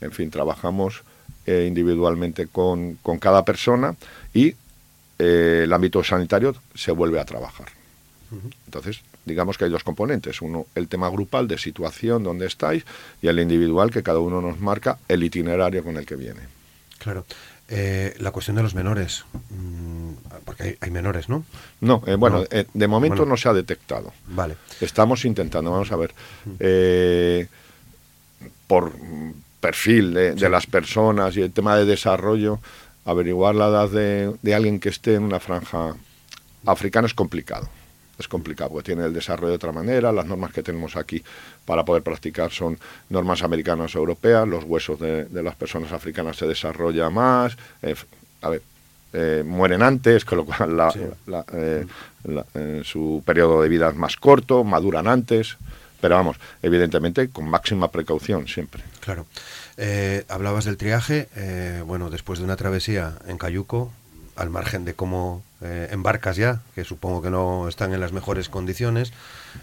En 0.00 0.12
fin, 0.12 0.30
trabajamos 0.30 1.02
eh, 1.46 1.66
individualmente 1.68 2.48
con, 2.48 2.98
cada 3.20 3.44
persona 3.44 3.94
y 4.34 4.54
eh, 5.18 5.62
el 5.64 5.72
ámbito 5.72 6.02
sanitario 6.02 6.56
se 6.74 6.92
vuelve 6.92 7.20
a 7.20 7.24
trabajar. 7.24 7.68
Entonces, 8.64 9.00
digamos 9.24 9.58
que 9.58 9.64
hay 9.64 9.70
dos 9.70 9.84
componentes. 9.84 10.40
Uno, 10.42 10.66
el 10.74 10.88
tema 10.88 11.08
grupal 11.10 11.48
de 11.48 11.58
situación, 11.58 12.22
donde 12.22 12.46
estáis, 12.46 12.84
y 13.20 13.28
el 13.28 13.38
individual, 13.38 13.90
que 13.90 14.02
cada 14.02 14.18
uno 14.18 14.40
nos 14.40 14.60
marca 14.60 14.98
el 15.08 15.22
itinerario 15.22 15.84
con 15.84 15.96
el 15.96 16.06
que 16.06 16.16
viene. 16.16 16.40
Claro. 16.98 17.24
Eh, 17.68 18.14
la 18.18 18.32
cuestión 18.32 18.56
de 18.56 18.62
los 18.62 18.74
menores, 18.74 19.24
mm, 19.50 20.10
porque 20.44 20.76
hay, 20.80 20.90
menores, 20.90 21.28
¿no? 21.28 21.44
No, 21.80 22.02
eh, 22.06 22.16
bueno, 22.16 22.44
eh, 22.50 22.66
de 22.72 22.88
momento 22.88 23.24
no 23.24 23.36
se 23.36 23.48
ha 23.48 23.54
detectado. 23.54 24.12
Vale. 24.26 24.56
Estamos 24.80 25.24
intentando, 25.24 25.70
vamos 25.70 25.90
a 25.90 25.96
ver, 25.96 27.48
por 28.66 28.92
perfil 29.60 30.12
de, 30.12 30.48
las 30.50 30.66
personas 30.66 31.36
y 31.36 31.42
el 31.42 31.52
tema 31.52 31.76
de 31.76 31.84
desarrollo, 31.84 32.58
averiguar 33.04 33.54
la 33.54 33.68
edad 33.68 33.88
de, 33.88 34.34
de 34.42 34.54
alguien 34.54 34.78
que 34.78 34.88
esté 34.88 35.14
en 35.14 35.22
una 35.22 35.40
franja 35.40 35.94
africana 36.66 37.06
es 37.06 37.14
complicado 37.14 37.68
es 38.22 38.28
complicado, 38.28 38.70
porque 38.70 38.92
tiene 38.92 39.04
el 39.04 39.12
desarrollo 39.12 39.50
de 39.50 39.56
otra 39.56 39.72
manera, 39.72 40.12
las 40.12 40.26
normas 40.26 40.52
que 40.52 40.62
tenemos 40.62 40.96
aquí 40.96 41.22
para 41.64 41.84
poder 41.84 42.02
practicar 42.02 42.50
son 42.50 42.78
normas 43.10 43.42
americanas 43.42 43.94
o 43.94 43.98
europeas, 43.98 44.48
los 44.48 44.64
huesos 44.64 44.98
de, 44.98 45.26
las 45.30 45.54
personas 45.56 45.92
africanas 45.92 46.36
se 46.36 46.46
desarrollan 46.46 47.12
más, 47.12 47.56
eh, 47.82 47.94
a 48.40 48.48
ver, 48.48 48.62
eh, 49.12 49.42
mueren 49.44 49.82
antes, 49.82 50.24
con 50.24 50.38
lo 50.38 50.44
cual 50.46 50.78
eh, 51.52 51.84
su 52.84 53.22
periodo 53.26 53.62
de 53.62 53.68
vida 53.68 53.90
es 53.90 53.96
más 53.96 54.16
corto, 54.16 54.64
maduran 54.64 55.06
antes, 55.06 55.58
pero 56.00 56.14
vamos, 56.16 56.38
evidentemente 56.62 57.28
con 57.28 57.48
máxima 57.48 57.88
precaución 57.88 58.48
siempre. 58.48 58.82
Claro. 59.00 59.26
hablabas 60.28 60.64
del 60.64 60.76
triaje, 60.76 61.28
bueno, 61.86 62.10
después 62.10 62.38
de 62.38 62.44
una 62.44 62.56
travesía 62.56 63.14
en 63.26 63.38
Cayuco, 63.38 63.92
al 64.34 64.50
margen 64.50 64.84
de 64.84 64.94
cómo 64.94 65.42
eh, 65.62 65.88
embarcas 65.92 66.36
ya, 66.36 66.62
que 66.74 66.84
supongo 66.84 67.22
que 67.22 67.30
no 67.30 67.68
están 67.68 67.92
en 67.92 68.00
las 68.00 68.12
mejores 68.12 68.48
condiciones, 68.48 69.12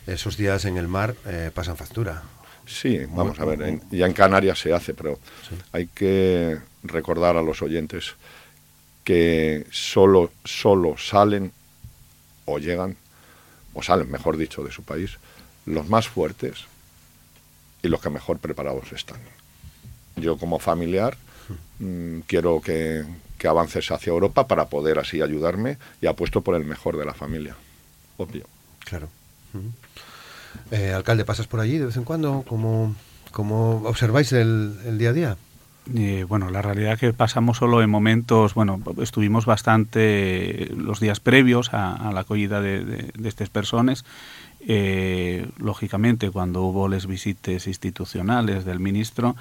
esos 0.07 0.37
días 0.37 0.65
en 0.65 0.77
el 0.77 0.87
mar 0.87 1.15
eh, 1.25 1.51
pasan 1.53 1.77
factura. 1.77 2.23
Sí, 2.65 2.99
vamos 3.09 3.39
a 3.39 3.45
ver, 3.45 3.81
ya 3.89 4.05
en 4.05 4.13
Canarias 4.13 4.59
se 4.59 4.73
hace, 4.73 4.93
pero 4.93 5.19
hay 5.71 5.87
que 5.87 6.59
recordar 6.83 7.35
a 7.35 7.41
los 7.41 7.61
oyentes 7.61 8.15
que 9.03 9.65
solo, 9.71 10.31
solo 10.45 10.95
salen 10.97 11.51
o 12.45 12.59
llegan, 12.59 12.95
o 13.73 13.81
salen, 13.81 14.11
mejor 14.11 14.37
dicho, 14.37 14.63
de 14.63 14.71
su 14.71 14.83
país, 14.83 15.17
los 15.65 15.89
más 15.89 16.07
fuertes 16.07 16.65
y 17.81 17.87
los 17.87 18.01
que 18.01 18.09
mejor 18.09 18.37
preparados 18.39 18.91
están. 18.91 19.19
yo 20.15 20.37
como 20.37 20.59
familiar 20.59 21.17
mm, 21.79 22.19
quiero 22.27 22.61
que, 22.61 23.03
que 23.39 23.47
avances 23.47 23.89
hacia 23.89 24.11
Europa 24.11 24.45
para 24.45 24.69
poder 24.69 24.99
así 24.99 25.23
ayudarme 25.23 25.79
y 26.01 26.05
apuesto 26.05 26.41
por 26.41 26.55
el 26.55 26.65
mejor 26.65 26.97
de 26.97 27.05
la 27.05 27.15
familia, 27.15 27.55
obvio. 28.17 28.45
Claro. 28.85 29.09
Eh, 30.69 30.91
alcalde, 30.91 31.25
¿pasas 31.25 31.47
por 31.47 31.59
allí 31.59 31.79
de 31.79 31.87
vez 31.87 31.97
en 31.97 32.03
cuando? 32.03 32.43
¿Cómo, 32.47 32.95
cómo 33.31 33.81
observáis 33.85 34.31
el, 34.33 34.77
el 34.85 34.99
día 34.99 35.09
a 35.09 35.13
día? 35.13 35.37
Eh, 35.95 36.25
bueno, 36.27 36.51
la 36.51 36.61
realidad 36.61 36.93
es 36.93 36.99
que 36.99 37.13
pasamos 37.13 37.57
solo 37.57 37.81
en 37.81 37.89
momentos, 37.89 38.53
bueno, 38.53 38.79
estuvimos 39.01 39.45
bastante 39.45 40.69
los 40.75 40.99
días 40.99 41.19
previos 41.19 41.73
a, 41.73 42.11
la 42.13 42.19
acogida 42.21 42.61
de, 42.61 42.83
de, 42.83 43.29
estas 43.29 43.49
personas. 43.49 44.05
Eh, 44.59 45.47
lógicamente, 45.57 46.29
cuando 46.29 46.61
hubo 46.63 46.87
las 46.89 47.07
visitas 47.07 47.65
institucionales 47.65 48.65
del 48.65 48.79
ministro, 48.79 49.35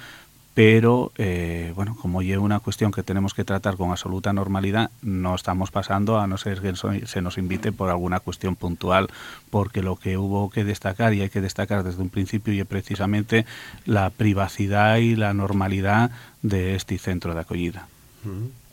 pero 0.58 1.12
eh, 1.18 1.72
bueno, 1.76 1.96
como 2.02 2.20
lleva 2.20 2.42
una 2.42 2.58
cuestión 2.58 2.90
que 2.90 3.04
tenemos 3.04 3.32
que 3.32 3.44
tratar 3.44 3.76
con 3.76 3.92
absoluta 3.92 4.32
normalidad, 4.32 4.90
no 5.02 5.36
estamos 5.36 5.70
pasando 5.70 6.18
a 6.18 6.26
no 6.26 6.36
ser 6.36 6.60
que 6.60 6.74
se 7.06 7.22
nos 7.22 7.38
invite 7.38 7.70
por 7.70 7.90
alguna 7.90 8.18
cuestión 8.18 8.56
puntual, 8.56 9.06
porque 9.50 9.82
lo 9.84 9.94
que 9.94 10.18
hubo 10.18 10.50
que 10.50 10.64
destacar 10.64 11.14
y 11.14 11.20
hay 11.20 11.28
que 11.28 11.40
destacar 11.40 11.84
desde 11.84 12.02
un 12.02 12.08
principio 12.08 12.52
y 12.52 12.58
es 12.58 12.66
precisamente 12.66 13.46
la 13.86 14.10
privacidad 14.10 14.96
y 14.96 15.14
la 15.14 15.32
normalidad 15.32 16.10
de 16.42 16.74
este 16.74 16.98
centro 16.98 17.34
de 17.34 17.40
acogida. 17.40 17.86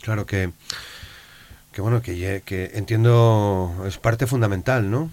Claro 0.01 0.25
que, 0.25 0.49
que 1.71 1.81
bueno, 1.81 2.01
que, 2.01 2.41
que 2.43 2.71
entiendo 2.73 3.83
es 3.85 3.99
parte 3.99 4.25
fundamental, 4.25 4.89
¿no? 4.89 5.11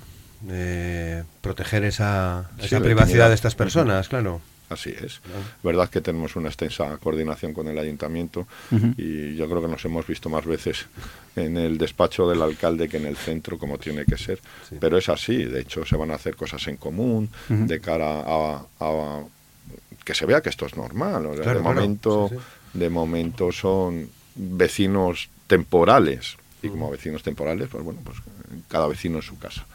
Eh, 0.48 1.22
proteger 1.42 1.84
esa, 1.84 2.50
esa 2.58 2.80
privacidad 2.80 3.28
de 3.28 3.34
estas 3.34 3.54
personas, 3.54 4.08
claro. 4.08 4.40
Así 4.72 4.90
es. 4.90 5.20
Verdad 5.62 5.88
que 5.88 6.00
tenemos 6.00 6.36
una 6.36 6.48
extensa 6.48 6.96
coordinación 6.98 7.52
con 7.52 7.68
el 7.68 7.78
ayuntamiento 7.78 8.46
y 8.96 9.34
yo 9.36 9.48
creo 9.48 9.62
que 9.62 9.68
nos 9.68 9.84
hemos 9.84 10.06
visto 10.06 10.28
más 10.28 10.44
veces 10.44 10.86
en 11.36 11.56
el 11.56 11.78
despacho 11.78 12.28
del 12.28 12.42
alcalde 12.42 12.88
que 12.88 12.96
en 12.96 13.06
el 13.06 13.16
centro, 13.16 13.58
como 13.58 13.78
tiene 13.78 14.04
que 14.04 14.16
ser. 14.16 14.40
Pero 14.80 14.98
es 14.98 15.08
así. 15.08 15.44
De 15.44 15.60
hecho, 15.60 15.84
se 15.84 15.96
van 15.96 16.10
a 16.10 16.14
hacer 16.14 16.36
cosas 16.36 16.66
en 16.68 16.76
común 16.76 17.28
de 17.48 17.80
cara 17.80 18.24
a, 18.26 19.24
que 20.04 20.14
se 20.14 20.26
vea 20.26 20.40
que 20.40 20.48
esto 20.48 20.66
es 20.66 20.76
normal. 20.76 21.36
de 21.36 21.60
momento, 21.60 22.30
de 22.72 22.90
momento 22.90 23.52
son 23.52 24.08
vecinos 24.34 25.28
temporales 25.46 26.36
y 26.62 26.68
como 26.68 26.90
vecinos 26.90 27.22
temporales, 27.22 27.68
pues 27.68 27.84
bueno, 27.84 28.00
pues 28.04 28.18
cada 28.68 28.86
vecino 28.86 29.16
en 29.16 29.22
su 29.22 29.38
casa. 29.38 29.66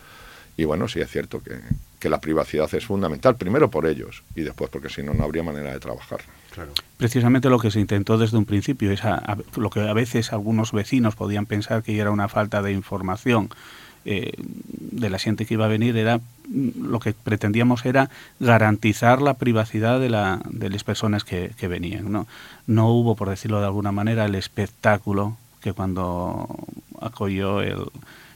Y 0.55 0.63
bueno, 0.63 0.87
sí 0.87 0.99
es 0.99 1.11
cierto 1.11 1.41
que, 1.43 1.59
que 1.99 2.09
la 2.09 2.19
privacidad 2.19 2.73
es 2.73 2.85
fundamental, 2.85 3.35
primero 3.35 3.69
por 3.69 3.87
ellos 3.87 4.23
y 4.35 4.41
después 4.41 4.69
porque 4.69 4.89
si 4.89 5.03
no, 5.03 5.13
no 5.13 5.23
habría 5.23 5.43
manera 5.43 5.71
de 5.71 5.79
trabajar. 5.79 6.21
Precisamente 6.97 7.49
lo 7.49 7.59
que 7.59 7.71
se 7.71 7.79
intentó 7.79 8.17
desde 8.17 8.37
un 8.37 8.45
principio 8.45 8.91
es 8.91 9.01
lo 9.55 9.69
que 9.69 9.81
a 9.81 9.93
veces 9.93 10.33
algunos 10.33 10.71
vecinos 10.71 11.15
podían 11.15 11.45
pensar 11.45 11.83
que 11.83 11.97
era 11.97 12.11
una 12.11 12.27
falta 12.27 12.61
de 12.61 12.71
información 12.71 13.49
eh, 14.09 14.31
de 14.37 15.09
la 15.09 15.19
gente 15.19 15.45
que 15.45 15.55
iba 15.55 15.65
a 15.65 15.67
venir 15.67 15.97
era 15.97 16.19
mm, 16.47 16.85
lo 16.89 16.99
que 16.99 17.13
pretendíamos 17.13 17.85
era 17.85 18.09
garantizar 18.39 19.21
la 19.21 19.33
privacidad 19.33 19.99
de, 19.99 20.09
la, 20.09 20.39
de 20.49 20.69
las 20.69 20.85
personas 20.85 21.25
que, 21.25 21.51
que 21.57 21.67
venían. 21.67 22.09
¿no? 22.09 22.25
no 22.67 22.89
hubo, 22.89 23.15
por 23.15 23.29
decirlo 23.29 23.59
de 23.59 23.65
alguna 23.65 23.91
manera, 23.91 24.23
el 24.23 24.35
espectáculo 24.35 25.35
que 25.61 25.73
cuando 25.73 26.47
acogió 27.01 27.61
el, 27.61 27.83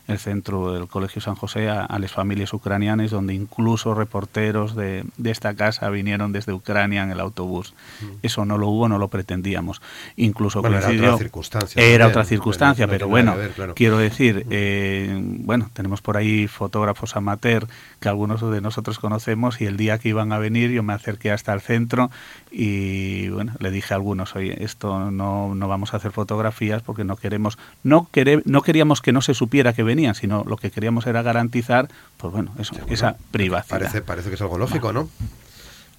el 0.08 0.20
centro 0.20 0.74
del 0.74 0.88
Colegio 0.88 1.22
San 1.22 1.36
José 1.36 1.70
a, 1.70 1.88
las 2.00 2.12
familias 2.12 2.54
ucranianas, 2.54 3.12
donde 3.12 3.34
incluso 3.34 3.94
reporteros 3.94 4.76
de, 4.76 5.04
esta 5.24 5.54
casa 5.54 5.90
vinieron 5.90 6.32
desde 6.32 6.54
Ucrania 6.54 7.04
en 7.04 7.12
el 7.12 7.20
autobús. 7.20 7.74
Mm. 8.02 8.06
Eso 8.24 8.46
no 8.46 8.58
lo 8.58 8.68
hubo, 8.68 8.90
no 8.90 8.98
lo 8.98 9.08
pretendíamos. 9.08 9.82
Incluso 10.16 10.66
era 10.66 10.90
otra 10.90 11.18
circunstancia. 11.18 11.82
Era 11.82 12.08
otra 12.08 12.26
circunstancia, 12.26 12.88
pero 12.88 13.08
bueno, 13.08 13.36
quiero 13.76 13.98
decir, 13.98 14.46
mm. 14.46 14.50
eh, 14.52 15.20
bueno, 15.22 15.70
tenemos 15.74 16.02
por 16.02 16.18
ahí 16.18 16.48
fotógrafos 16.48 17.16
amateur 17.16 17.68
que 18.00 18.10
algunos 18.10 18.42
de 18.42 18.62
nosotros 18.62 19.00
conocemos 19.00 19.62
y 19.62 19.66
el 19.66 19.78
día 19.78 19.98
que 19.98 20.10
iban 20.10 20.32
a 20.34 20.40
venir 20.40 20.72
yo 20.72 20.84
me 20.84 20.94
acerqué 20.94 21.32
hasta 21.32 21.54
el 21.54 21.62
centro 21.62 22.12
y 22.52 23.30
bueno, 23.30 23.54
le 23.60 23.72
dije 23.72 23.94
a 23.94 23.98
algunos, 23.98 24.36
oye, 24.36 24.64
esto 24.64 25.12
no, 25.12 25.56
no 25.56 25.68
vamos 25.68 25.94
a 25.94 25.98
hacer 25.98 26.12
fotografías 26.12 26.82
porque 26.82 27.04
no 27.04 27.16
queremos, 27.16 27.58
no, 27.84 28.10
no 28.46 28.62
queríamos 28.62 29.02
que 29.02 29.12
no 29.12 29.22
se 29.22 29.34
supiera 29.34 29.74
que 29.74 29.84
venían, 29.92 30.16
sino 30.16 30.44
lo 30.46 30.58
que 30.58 30.72
queríamos 30.72 31.06
era 31.06 31.22
garantizar, 31.22 31.88
pues 32.18 32.34
bueno, 32.34 32.52
eso, 32.60 32.76
esa 32.88 33.18
privacidad. 33.32 33.80
Parece, 33.80 34.02
parece 34.02 34.30
que 34.30 34.36
es 34.36 34.42
algo 34.42 34.58
lógico, 34.58 34.94
¿no? 34.94 35.10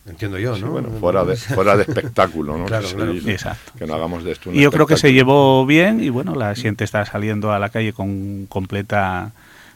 Entiendo 0.04 0.37
yo, 0.38 0.58
¿no? 0.58 0.70
bueno, 0.70 0.88
fuera 0.99 1.25
de, 1.25 1.37
fuera 1.37 1.76
de 1.76 1.82
espectáculo, 1.82 2.58
¿no? 2.58 2.64
claro, 2.64 2.88
claro. 2.88 3.12
Exacto. 3.12 3.72
Que 3.78 3.87
no 3.87 3.94
hagamos 3.94 4.25
de 4.25 4.32
esto 4.32 4.50
un 4.50 4.56
Y 4.56 4.62
yo 4.62 4.72
creo 4.72 4.87
que 4.87 4.96
se 4.96 5.12
llevó 5.12 5.64
bien 5.64 6.02
y 6.02 6.08
bueno, 6.08 6.34
la 6.34 6.56
gente 6.56 6.82
está 6.82 7.04
saliendo 7.04 7.52
a 7.52 7.61
la 7.61 7.68
calle 7.68 7.92
con 7.92 8.46
completa 8.46 9.30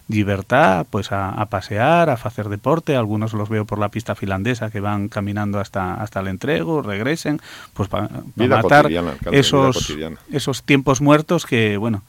libertad 0.08 0.87
pues 0.88 1.11
a, 1.11 1.44
pasear, 1.46 2.11
a 2.11 2.14
hacer 2.14 2.49
deporte, 2.49 2.96
algunos 2.96 3.32
los 3.32 3.49
veo 3.49 3.64
por 3.64 3.78
la 3.78 3.88
pista 3.88 4.14
finlandesa 4.14 4.70
que 4.70 4.80
van 4.80 5.08
caminando 5.08 5.58
hasta, 5.58 5.94
hasta 5.94 6.20
el 6.20 6.28
entrego, 6.28 6.82
regresen, 6.82 7.40
pues 7.75 7.88
para 7.88 8.08
matar 8.37 8.88
esos, 9.32 9.96
esos 10.30 10.62
tiempos 10.62 11.00
muertos 11.00 11.44
que, 11.46 11.76
bueno, 11.76 12.02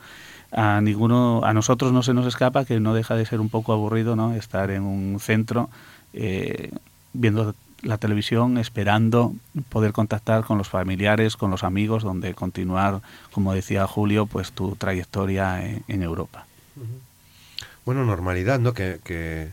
a 0.51 0.82
ninguno, 0.82 1.42
a 1.44 1.54
nosotros 1.54 1.92
no 1.92 2.04
se 2.04 2.13
nos 2.13 2.25
escapa 2.25 2.66
que 2.66 2.80
no 2.80 2.94
deja 2.94 3.16
de 3.16 3.25
ser 3.25 3.39
un 3.39 3.50
poco 3.50 3.74
aburrido, 3.74 4.16
¿no? 4.16 4.34
Estar 4.34 4.72
en 4.72 4.84
un 4.84 5.20
centro 5.20 5.70
eh, 6.13 6.72
viendo 7.13 7.54
la 7.82 7.98
televisión, 7.98 8.58
esperando 8.58 9.34
poder 9.70 9.94
contactar 9.94 10.44
con 10.44 10.58
los 10.58 10.70
familiares, 10.70 11.38
con 11.38 11.51
los 11.51 11.63
amigos, 11.63 12.04
donde 12.04 12.34
continuar, 12.34 13.01
como 13.32 13.54
decía 13.54 13.86
Julio, 13.88 14.25
pues 14.25 14.51
tu 14.51 14.75
trayectoria 14.75 15.63
en, 15.88 16.01
Europa 16.01 16.46
bueno, 17.86 18.04
normalidad, 18.04 18.60
¿no? 18.60 18.74
Que, 18.74 19.00
que, 19.04 19.50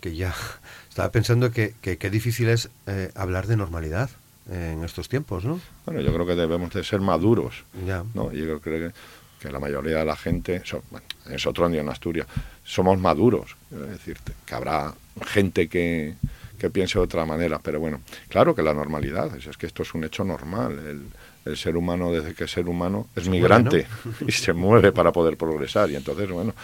que 0.00 0.16
ya 0.16 0.34
estaba 0.88 1.10
pensando 1.10 1.52
que 1.52 1.74
qué 1.80 2.10
difícil 2.10 2.48
es 2.48 2.70
eh, 2.86 3.12
hablar 3.14 3.46
de 3.46 3.56
normalidad 3.56 4.10
en 4.50 4.82
estos 4.84 5.08
tiempos, 5.08 5.44
¿no? 5.44 5.60
Bueno, 5.86 6.00
yo 6.00 6.12
creo 6.12 6.26
que 6.26 6.34
debemos 6.34 6.72
de 6.72 6.84
ser 6.84 7.00
maduros, 7.00 7.64
ya. 7.86 8.04
¿no? 8.14 8.32
Yo 8.32 8.60
creo 8.60 8.60
que, 8.60 8.92
que 9.42 9.50
la 9.50 9.58
mayoría 9.58 9.98
de 9.98 10.04
la 10.04 10.14
gente, 10.14 10.62
bueno, 10.90 11.06
en 11.28 11.38
Sotron 11.38 11.74
y 11.74 11.78
en 11.78 11.88
Asturias, 11.88 12.26
somos 12.64 12.98
maduros, 12.98 13.56
quiero 13.68 13.86
decirte, 13.86 14.32
que 14.46 14.54
habrá 14.54 14.94
gente 15.26 15.68
que, 15.68 16.14
que 16.58 16.70
piense 16.70 16.98
de 16.98 17.04
otra 17.04 17.26
manera, 17.26 17.58
pero 17.58 17.80
bueno, 17.80 18.00
claro 18.28 18.54
que 18.54 18.62
la 18.62 18.72
normalidad, 18.72 19.36
es, 19.36 19.48
es 19.48 19.56
que 19.56 19.66
esto 19.66 19.82
es 19.82 19.94
un 19.94 20.04
hecho 20.04 20.22
normal, 20.22 20.78
el, 20.78 21.02
el 21.44 21.56
ser 21.56 21.76
humano 21.76 22.12
desde 22.12 22.34
que 22.34 22.44
es 22.44 22.52
ser 22.52 22.68
humano 22.68 23.08
es 23.16 23.28
migrante 23.28 23.86
y 24.26 24.30
se 24.30 24.52
mueve 24.52 24.92
para 24.92 25.10
poder 25.10 25.36
progresar. 25.36 25.90
Y 25.90 25.96
entonces, 25.96 26.30
bueno, 26.30 26.54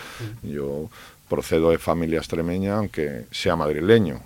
yo 0.43 0.89
procedo 1.29 1.71
de 1.71 1.79
familia 1.79 2.19
extremeña, 2.19 2.77
aunque 2.77 3.25
sea 3.33 3.57
madrileño, 3.57 4.21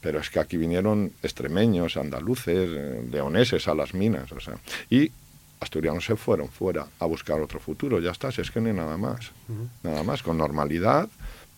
pero 0.00 0.20
es 0.20 0.30
que 0.30 0.40
aquí 0.40 0.56
vinieron 0.56 1.12
extremeños, 1.22 1.96
andaluces, 1.98 2.70
eh, 2.72 3.08
leoneses 3.10 3.68
a 3.68 3.74
las 3.74 3.92
minas, 3.92 4.32
o 4.32 4.40
sea, 4.40 4.54
y 4.88 5.12
asturianos 5.60 6.04
se 6.04 6.16
fueron 6.16 6.48
fuera 6.48 6.86
a 6.98 7.06
buscar 7.06 7.40
otro 7.40 7.60
futuro, 7.60 8.00
ya 8.00 8.10
está, 8.10 8.30
si 8.32 8.40
es 8.40 8.50
que 8.50 8.60
no 8.60 8.68
hay 8.68 8.74
nada 8.74 8.96
más, 8.96 9.32
nada 9.82 10.02
más, 10.02 10.22
con 10.22 10.38
normalidad, 10.38 11.08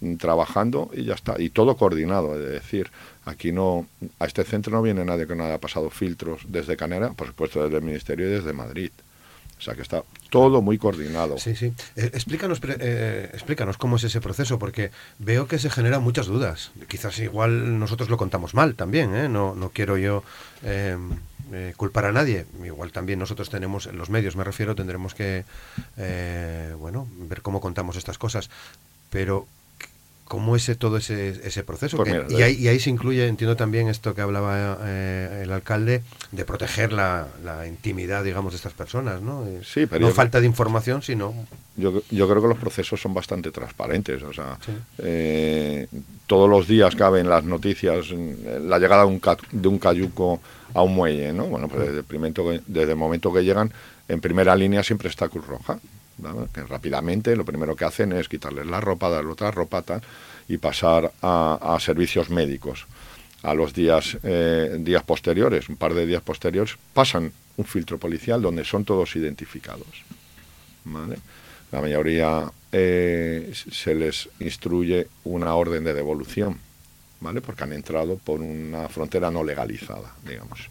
mm, 0.01 0.17
trabajando 0.17 0.91
y 0.95 1.05
ya 1.05 1.15
está, 1.15 1.41
y 1.41 1.51
todo 1.51 1.77
coordinado, 1.77 2.35
es 2.35 2.51
decir, 2.51 2.91
Aquí 3.31 3.53
no, 3.53 3.87
a 4.19 4.27
este 4.27 4.45
centro 4.45 4.73
no 4.73 4.83
viene 4.83 5.05
nadie 5.05 5.27
que 5.27 5.35
no 5.35 5.45
haya 5.45 5.59
pasado 5.59 5.91
filtros 5.91 6.43
desde 6.49 6.77
Canera, 6.77 7.13
por 7.13 7.27
supuesto 7.29 7.63
desde 7.63 7.77
el 7.77 7.85
Ministerio 7.85 8.29
y 8.29 8.31
desde 8.31 8.53
Madrid. 8.53 8.91
O 9.59 9.63
sea 9.63 9.75
que 9.75 9.83
está 9.83 10.03
todo 10.31 10.63
muy 10.63 10.79
coordinado. 10.79 11.37
Sí, 11.39 11.55
sí. 11.55 11.67
Eh, 11.95 12.11
explícanos, 12.15 12.61
eh, 12.65 13.29
explícanos 13.35 13.77
cómo 13.77 13.97
es 13.97 14.05
ese 14.05 14.23
proceso, 14.23 14.59
porque 14.59 14.91
veo 15.19 15.47
que 15.47 15.59
se 15.59 15.69
generan 15.69 16.03
muchas 16.03 16.27
dudas. 16.27 16.73
Quizás 16.89 17.19
igual 17.19 17.79
nosotros 17.79 18.09
lo 18.09 18.17
contamos 18.17 18.55
mal 18.55 18.75
también, 18.75 19.15
¿eh? 19.15 19.29
No, 19.29 19.55
no 19.55 19.69
quiero 19.69 19.99
yo 19.99 20.25
em, 21.53 21.73
culpar 21.75 22.05
a 22.05 22.13
nadie. 22.13 22.47
Igual 22.65 22.93
también 22.93 23.19
nosotros 23.19 23.51
tenemos, 23.51 23.87
en 23.87 23.99
los 23.99 24.11
medios 24.11 24.37
me 24.37 24.45
refiero, 24.45 24.75
tendremos 24.75 25.15
que, 25.15 25.45
bueno, 26.79 27.07
ver 27.29 27.43
cómo 27.43 27.61
contamos 27.61 27.97
estas 27.97 28.19
cosas. 28.19 28.51
Pero 29.11 29.47
cómo 30.31 30.55
es 30.55 30.71
todo 30.79 30.99
ese, 30.99 31.31
ese 31.43 31.65
proceso. 31.65 31.97
Pues 31.97 32.15
y, 32.31 32.41
ahí, 32.43 32.55
y, 32.55 32.69
ahí, 32.69 32.79
se 32.79 32.89
incluye, 32.89 33.27
entiendo 33.27 33.57
también 33.57 33.89
esto 33.89 34.15
que 34.15 34.21
hablaba 34.21 34.79
eh, 34.85 35.41
el 35.43 35.51
alcalde, 35.51 36.05
de 36.31 36.45
proteger 36.45 36.93
la, 36.93 37.27
intimidad, 37.67 38.23
digamos, 38.23 38.53
de 38.53 38.59
estas 38.59 38.73
personas, 38.73 39.21
¿no? 39.23 39.45
Eh, 39.45 39.63
sí, 39.65 39.87
pero 39.87 40.07
no 40.07 40.13
falta 40.13 40.41
de 40.41 40.47
información, 40.47 41.03
sino... 41.03 41.35
Yo, 41.75 42.01
yo, 42.11 42.29
creo 42.29 42.41
que 42.41 42.47
los 42.47 42.59
procesos 42.59 43.01
son 43.01 43.13
bastante 43.13 43.51
transparentes, 43.51 44.23
o 44.23 44.33
sea, 44.33 44.57
eh, 44.99 45.89
todos 46.29 46.49
los 46.49 46.69
días 46.69 46.95
caben 46.95 47.29
las 47.29 47.43
noticias, 47.43 48.11
la 48.13 48.79
llegada 48.79 49.03
de 49.03 49.09
un, 49.09 49.21
de 49.51 49.69
un 49.69 49.81
cayuco 49.81 50.41
a 50.75 50.83
un 50.83 50.95
muelle, 50.95 51.33
¿no? 51.33 51.47
Bueno, 51.47 51.67
pues 51.67 51.89
desde 51.93 51.99
el, 51.99 52.63
desde 52.69 52.93
el 52.93 52.97
momento 52.97 53.33
que 53.33 53.43
llegan, 53.43 53.73
en 54.07 54.21
primera 54.21 54.55
línea 54.55 54.85
siempre 54.85 55.09
está 55.09 55.29
Cruz 55.29 55.45
Roja 55.49 55.81
que 56.53 56.63
rápidamente 56.65 57.37
lo 57.37 57.45
primero 57.45 57.77
que 57.77 57.85
hacen 57.85 58.13
es 58.13 58.29
quitarles 58.29 58.67
la 58.67 58.81
ropa, 58.81 59.09
darle 59.09 59.33
otra 59.33 59.51
ropa 59.51 59.83
tal, 59.83 60.03
y 60.49 60.59
pasar 60.59 61.13
a, 61.23 61.77
servicios 61.81 62.31
médicos. 62.31 62.87
A 63.43 63.55
los 63.55 63.73
días, 63.73 64.19
eh, 64.23 64.77
días 64.81 65.03
posteriores, 65.03 65.69
un 65.69 65.77
par 65.77 65.95
de 65.95 66.05
días 66.05 66.23
posteriores, 66.23 66.77
pasan 66.93 67.33
un 67.57 67.65
filtro 67.65 67.99
policial 67.99 68.43
donde 68.43 68.65
son 68.65 68.85
todos 68.85 69.17
identificados. 69.17 70.05
¿vale? 70.85 71.17
La 71.73 71.81
mayoría 71.81 72.51
eh, 72.73 73.53
se 73.55 73.95
les 73.95 74.29
instruye 74.41 75.07
una 75.25 75.55
orden 75.55 75.85
de 75.85 75.95
devolución, 75.95 76.59
¿vale? 77.21 77.41
Porque 77.41 77.65
han 77.65 77.73
entrado 77.73 78.17
por 78.17 78.41
una 78.41 78.89
frontera 78.89 79.31
no 79.31 79.45
legalizada, 79.45 80.15
digamos. 80.27 80.69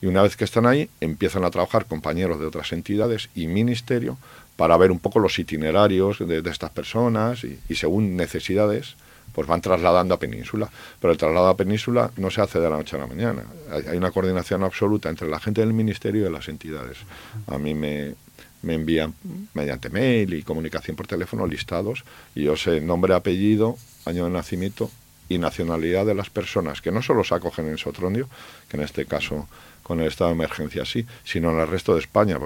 Y 0.00 0.06
una 0.06 0.22
vez 0.22 0.36
que 0.36 0.44
están 0.44 0.66
ahí, 0.66 0.88
empiezan 1.00 1.44
a 1.44 1.50
trabajar 1.50 1.86
compañeros 1.86 2.40
de 2.40 2.46
otras 2.46 2.72
entidades 2.72 3.28
y 3.34 3.48
ministerio 3.48 4.18
para 4.60 4.76
ver 4.76 4.90
un 4.90 4.98
poco 4.98 5.20
los 5.20 5.38
itinerarios 5.38 6.18
de, 6.18 6.42
estas 6.50 6.68
personas 6.68 7.44
y, 7.44 7.74
según 7.74 8.14
necesidades, 8.14 8.94
pues 9.32 9.46
van 9.48 9.62
trasladando 9.62 10.12
a 10.12 10.18
Península. 10.18 10.68
Pero 11.00 11.12
el 11.12 11.16
traslado 11.16 11.48
a 11.48 11.56
Península 11.56 12.10
no 12.18 12.30
se 12.30 12.42
hace 12.42 12.60
de 12.60 12.68
la 12.68 12.76
noche 12.76 12.94
a 12.96 12.98
la 12.98 13.06
mañana. 13.06 13.44
Hay, 13.70 13.96
una 13.96 14.10
coordinación 14.10 14.62
absoluta 14.62 15.08
entre 15.08 15.30
la 15.30 15.40
gente 15.40 15.62
del 15.62 15.72
ministerio 15.72 16.28
y 16.28 16.30
las 16.30 16.46
entidades. 16.50 16.98
A 17.46 17.56
mí 17.56 17.72
me, 17.72 18.16
me 18.60 18.74
envían 18.74 19.14
mediante 19.54 19.88
mail 19.88 20.34
y 20.34 20.42
comunicación 20.42 20.94
por 20.94 21.06
teléfono 21.06 21.46
listados 21.46 22.04
y 22.34 22.42
yo 22.42 22.54
sé 22.54 22.82
nombre, 22.82 23.14
apellido, 23.14 23.78
año 24.04 24.24
de 24.26 24.30
nacimiento 24.30 24.90
y 25.30 25.38
nacionalidad 25.38 26.04
de 26.04 26.14
las 26.14 26.28
personas 26.28 26.82
que 26.82 26.92
no 26.92 27.00
solo 27.00 27.24
se 27.24 27.34
acogen 27.34 27.66
en 27.66 27.78
Sotrondio, 27.78 28.28
que 28.68 28.76
en 28.76 28.82
este 28.82 29.06
caso 29.06 29.48
con 29.82 30.00
el 30.00 30.08
estado 30.08 30.28
de 30.28 30.34
emergencia 30.34 30.84
sí, 30.84 31.06
sino 31.24 31.50
en 31.50 31.60
el 31.60 31.66
resto 31.66 31.94
de 31.94 32.00
España. 32.00 32.38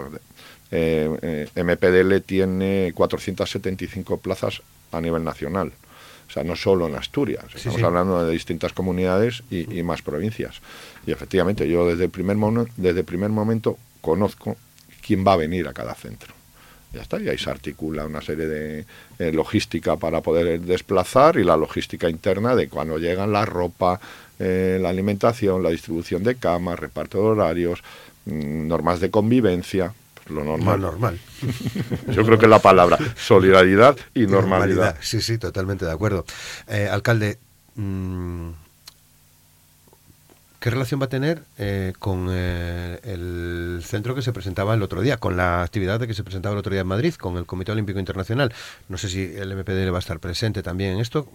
Eh, 0.75 1.49
MPDL 1.55 2.21
tiene 2.23 2.93
475 2.95 4.19
plazas 4.19 4.63
a 4.93 5.01
nivel 5.01 5.25
nacional. 5.25 5.73
O 6.29 6.33
sea, 6.33 6.43
no 6.43 6.57
solo 6.57 6.89
en 6.89 6.95
Asturias, 6.95 7.45
estamos 7.55 7.83
hablando 7.83 8.25
de 8.25 8.33
distintas 8.33 8.73
comunidades 8.73 9.43
y, 9.51 9.79
y, 9.79 9.83
más 9.83 10.03
provincias. 10.03 10.61
Y 11.07 11.13
efectivamente, 11.13 11.69
yo 11.69 11.87
desde 11.87 12.05
el 12.05 12.11
primer, 12.11 12.37
desde 12.77 13.01
el 13.01 13.05
primer 13.05 13.31
momento 13.31 13.79
conozco 14.01 14.57
quién 15.07 15.25
va 15.27 15.35
a 15.35 15.37
venir 15.37 15.69
a 15.69 15.73
cada 15.73 15.95
centro. 15.95 16.35
Ya 16.93 17.03
está, 17.03 17.21
y 17.21 17.29
ahí 17.29 17.39
se 17.39 17.51
articula 17.51 18.07
una 18.07 18.23
serie 18.23 18.47
de 18.47 18.85
eh, 19.19 19.33
logística 19.33 19.97
para 19.97 20.21
poder 20.21 20.61
desplazar 20.61 21.37
y 21.37 21.45
la 21.45 21.57
logística 21.57 22.09
interna 22.09 22.55
de 22.55 22.69
cuando 22.69 22.99
llegan 22.99 23.33
la 23.33 23.45
ropa, 23.45 24.01
eh, 24.39 24.79
la 24.81 24.91
alimentación, 24.91 25.63
la 25.63 25.71
distribución 25.71 26.23
de 26.23 26.37
camas, 26.37 26.79
reparto 26.79 27.19
de 27.19 27.25
horarios, 27.25 27.83
mm, 28.27 28.69
normas 28.69 29.01
de 29.01 29.11
convivencia, 29.11 29.93
lo 30.29 30.45
normal. 30.45 30.81
Lo 30.81 30.91
normal. 30.91 31.19
Yo 32.09 32.25
creo 32.25 32.39
que 32.39 32.47
es 32.47 32.51
la 32.51 32.61
palabra, 32.61 32.99
solidaridad 33.17 33.97
y 34.15 34.27
normalidad. 34.27 34.97
Sí, 35.01 35.21
sí, 35.21 35.39
totalmente 35.39 35.85
de 35.85 35.93
acuerdo. 35.93 36.25
Eh, 36.69 36.89
alcalde, 36.91 37.39
mm, 37.75 38.51
¿Qué 40.65 40.71
relación 40.71 40.99
va 40.99 41.05
a 41.05 41.11
tener 41.11 41.43
eh, 41.59 41.93
con 41.99 42.29
eh, 42.31 42.99
el 43.03 43.83
centro 43.85 44.15
que 44.15 44.23
se 44.23 44.33
presentaba 44.33 44.73
el 44.73 44.83
otro 44.83 45.03
día, 45.03 45.19
con 45.19 45.37
la 45.37 45.61
actividad 45.63 46.01
de 46.01 46.07
que 46.07 46.15
se 46.15 46.25
presentaba 46.25 46.55
el 46.55 46.59
otro 46.59 46.73
día 46.73 46.81
en 46.81 46.87
Madrid, 46.87 47.13
con 47.17 47.37
el 47.37 47.45
Comité 47.45 47.73
Olímpico 47.73 47.99
Internacional? 47.99 48.51
No 48.89 48.97
sé 48.97 49.11
si 49.11 49.25
el 49.37 49.55
MPD 49.55 49.93
va 49.93 49.97
a 49.97 49.99
estar 49.99 50.21
presente 50.21 50.63
también 50.63 50.93
en 50.93 51.01
esto. 51.01 51.29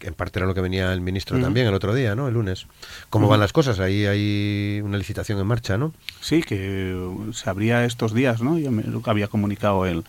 En 0.00 0.14
parte 0.14 0.38
era 0.38 0.46
lo 0.46 0.54
que 0.54 0.60
venía 0.60 0.92
el 0.92 1.00
ministro 1.00 1.40
también 1.40 1.66
el 1.66 1.74
otro 1.74 1.94
día, 1.94 2.14
¿no? 2.14 2.28
El 2.28 2.34
lunes. 2.34 2.66
¿Cómo 3.10 3.28
van 3.28 3.40
las 3.40 3.52
cosas? 3.52 3.80
Ahí 3.80 4.04
hay 4.04 4.80
una 4.84 4.98
licitación 4.98 5.38
en 5.38 5.46
marcha, 5.46 5.78
¿no? 5.78 5.94
Sí, 6.20 6.42
que 6.42 6.94
se 7.32 7.48
abría 7.48 7.84
estos 7.84 8.12
días, 8.12 8.42
¿no? 8.42 8.58
Yo 8.58 8.70
me, 8.70 8.82
lo 8.82 9.02
que 9.02 9.10
había 9.10 9.28
comunicado 9.28 9.86
el, 9.86 10.04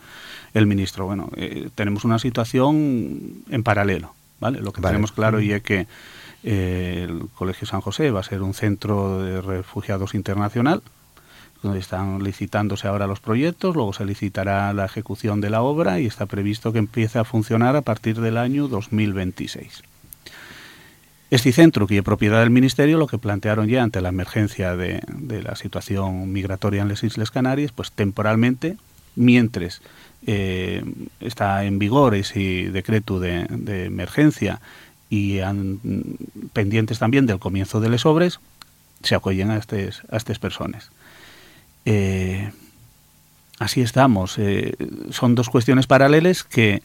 el 0.54 0.66
ministro. 0.66 1.06
Bueno, 1.06 1.30
eh, 1.36 1.70
tenemos 1.74 2.04
una 2.04 2.18
situación 2.18 3.42
en 3.48 3.62
paralelo, 3.62 4.14
¿vale? 4.38 4.60
Lo 4.60 4.72
que 4.72 4.82
tenemos 4.82 5.12
claro 5.12 5.40
y 5.40 5.52
es 5.52 5.62
que 5.62 5.86
el 6.42 7.28
Colegio 7.34 7.66
San 7.66 7.80
José 7.80 8.10
va 8.10 8.20
a 8.20 8.22
ser 8.24 8.42
un 8.42 8.54
centro 8.54 9.22
de 9.22 9.40
refugiados 9.40 10.14
internacional, 10.14 10.82
donde 11.62 11.78
están 11.80 12.22
licitándose 12.22 12.88
ahora 12.88 13.06
los 13.06 13.20
proyectos, 13.20 13.74
luego 13.74 13.92
se 13.92 14.04
licitará 14.04 14.72
la 14.72 14.84
ejecución 14.84 15.40
de 15.40 15.50
la 15.50 15.62
obra 15.62 16.00
y 16.00 16.06
está 16.06 16.26
previsto 16.26 16.72
que 16.72 16.78
empiece 16.78 17.18
a 17.18 17.24
funcionar 17.24 17.76
a 17.76 17.82
partir 17.82 18.20
del 18.20 18.36
año 18.36 18.68
2026. 18.68 19.82
Este 21.28 21.50
centro, 21.50 21.88
que 21.88 21.98
es 21.98 22.04
propiedad 22.04 22.40
del 22.40 22.50
Ministerio, 22.50 22.98
lo 22.98 23.08
que 23.08 23.18
plantearon 23.18 23.66
ya 23.66 23.82
ante 23.82 24.00
la 24.00 24.10
emergencia 24.10 24.76
de, 24.76 25.02
la 25.42 25.56
situación 25.56 26.32
migratoria 26.32 26.82
en 26.82 26.88
las 26.88 27.02
Islas 27.02 27.32
Canarias, 27.32 27.72
pues 27.72 27.90
temporalmente, 27.90 28.76
mientras 29.16 29.82
eh, 30.26 30.84
está 31.18 31.64
en 31.64 31.80
vigor 31.80 32.14
ese 32.14 32.70
decreto 32.70 33.18
de, 33.18 33.86
emergencia 33.86 34.60
y 35.10 35.40
pendientes 36.52 37.00
también 37.00 37.26
del 37.26 37.40
comienzo 37.40 37.80
de 37.80 37.90
les 37.90 38.06
obres, 38.06 38.38
se 39.02 39.16
acogen 39.16 39.50
a 39.50 39.56
estas 39.56 40.02
a 40.10 40.16
estas 40.16 40.38
personas. 40.38 40.90
Eh, 41.86 42.50
así 43.58 43.80
estamos. 43.80 44.38
Eh, 44.38 44.76
son 45.10 45.34
dos 45.34 45.48
cuestiones 45.48 45.86
paralelas 45.86 46.44
que 46.44 46.82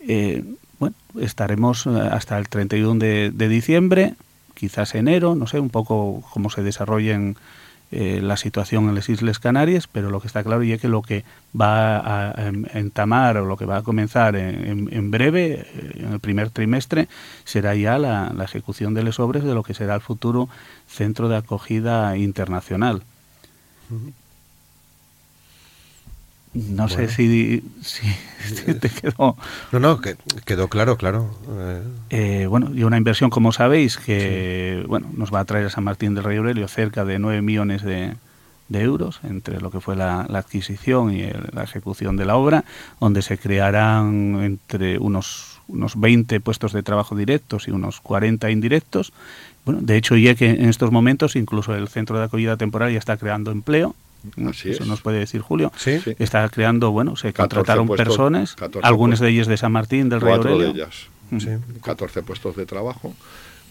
eh, 0.00 0.42
bueno, 0.78 0.96
estaremos 1.20 1.86
hasta 1.86 2.38
el 2.38 2.48
31 2.48 2.98
de, 2.98 3.30
de, 3.30 3.48
diciembre, 3.48 4.14
quizás 4.54 4.94
enero, 4.94 5.34
no 5.34 5.46
sé, 5.46 5.60
un 5.60 5.70
poco 5.70 6.24
cómo 6.32 6.48
se 6.48 6.62
desarrollen 6.62 7.36
eh, 7.96 8.20
la 8.20 8.36
situación 8.36 8.88
en 8.88 8.96
las 8.96 9.08
Islas 9.08 9.38
Canarias, 9.38 9.86
pero 9.86 10.10
lo 10.10 10.18
que 10.18 10.26
está 10.26 10.42
claro 10.42 10.62
es 10.62 10.80
que 10.80 10.88
lo 10.88 11.00
que 11.00 11.24
va 11.58 11.98
a, 11.98 12.48
entamar 12.48 13.36
o 13.36 13.44
lo 13.44 13.56
que 13.56 13.66
va 13.66 13.76
a 13.76 13.82
comenzar 13.82 14.34
en, 14.34 15.10
breve, 15.12 15.64
eh, 15.72 15.92
en 16.00 16.12
el 16.14 16.18
primer 16.18 16.50
trimestre, 16.50 17.06
será 17.44 17.76
ya 17.76 17.98
la, 17.98 18.34
ejecución 18.42 18.94
de 18.94 19.04
las 19.04 19.20
obras 19.20 19.44
de 19.44 19.54
lo 19.54 19.62
que 19.62 19.74
será 19.74 19.94
el 19.94 20.00
futuro 20.00 20.48
centro 20.88 21.28
de 21.28 21.36
acogida 21.36 22.16
internacional. 22.16 23.04
No 26.54 26.88
sé 26.88 27.08
si, 27.08 27.64
si, 27.82 28.06
te 28.74 28.88
quedó. 28.88 29.36
No, 29.72 29.80
no, 29.80 30.00
que, 30.00 30.16
quedó 30.44 30.68
claro, 30.68 30.96
claro. 30.96 31.28
Eh, 32.10 32.46
bueno, 32.48 32.70
y 32.72 32.84
una 32.84 32.96
inversión, 32.96 33.28
como 33.28 33.50
sabéis, 33.50 33.98
que 33.98 34.84
bueno 34.86 35.08
nos 35.16 35.34
va 35.34 35.40
a 35.40 35.44
traer 35.44 35.66
a 35.66 35.70
San 35.70 35.82
Martín 35.82 36.14
del 36.14 36.22
Rey 36.22 36.38
Aurelio 36.38 36.68
cerca 36.68 37.04
de 37.04 37.18
9 37.18 37.42
millones 37.42 37.82
de, 37.82 38.14
euros 38.70 39.20
entre 39.24 39.60
lo 39.60 39.70
que 39.70 39.80
fue 39.80 39.94
la, 39.94 40.22
adquisición 40.22 41.12
y 41.12 41.28
la 41.52 41.64
ejecución 41.64 42.16
de 42.16 42.24
la 42.24 42.36
obra, 42.36 42.64
donde 43.00 43.22
se 43.22 43.36
crearán 43.36 44.40
entre 44.42 44.98
unos, 44.98 45.60
unos 45.66 45.98
20 45.98 46.40
puestos 46.40 46.72
de 46.72 46.82
trabajo 46.82 47.16
directos 47.16 47.66
y 47.66 47.72
unos 47.72 48.00
40 48.00 48.50
indirectos. 48.50 49.12
Bueno, 49.64 49.80
de 49.82 49.96
hecho, 49.96 50.16
ya 50.16 50.34
que 50.34 50.50
en 50.50 50.68
estos 50.68 50.92
momentos 50.92 51.36
incluso 51.36 51.74
el 51.74 51.88
centro 51.88 52.18
de 52.18 52.24
acogida 52.24 52.56
temporal 52.56 52.92
ya 52.92 52.98
está 52.98 53.16
creando 53.16 53.50
empleo 53.50 53.94
eso 54.64 54.84
nos 54.84 55.00
puede 55.00 55.18
decir 55.18 55.40
Julio. 55.40 55.72
Está 56.18 56.48
creando, 56.48 56.90
bueno, 56.90 57.16
se 57.16 57.32
contrataron 57.32 57.88
personas, 57.88 58.56
algunas 58.82 59.20
de 59.20 59.28
ellas 59.28 59.46
de 59.46 59.56
San 59.56 59.72
Martín, 59.72 60.08
del 60.08 60.20
Río 60.20 60.36
Cuatro 60.36 60.58
de 60.58 60.68
ellas. 60.68 61.08
14 61.82 62.22
puestos 62.22 62.56
de 62.56 62.66
trabajo, 62.66 63.14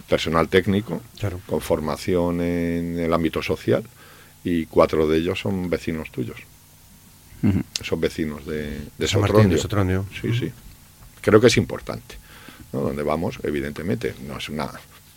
personal 0.10 0.48
técnico, 0.50 1.02
con 1.46 1.62
formación 1.62 2.42
en 2.42 3.00
el 3.00 3.14
ámbito 3.14 3.42
social, 3.42 3.84
y 4.44 4.66
cuatro 4.66 5.08
de 5.08 5.18
ellos 5.18 5.40
son 5.40 5.70
vecinos 5.70 6.12
tuyos. 6.12 6.38
Son 7.82 8.00
vecinos 8.00 8.46
de, 8.46 8.80
de 8.98 9.08
San 9.08 9.22
Martín, 9.22 9.50
de 9.50 9.58
Sotrondio. 9.58 10.06
Sí, 10.22 10.34
sí. 10.34 10.52
Creo 11.22 11.42
que 11.42 11.48
es 11.48 11.58
importante. 11.58 12.16
¿no? 12.72 12.80
Donde 12.82 13.04
vamos, 13.04 13.40
evidentemente, 13.44 14.16
no 14.26 14.38
es 14.38 14.48
una 14.48 14.72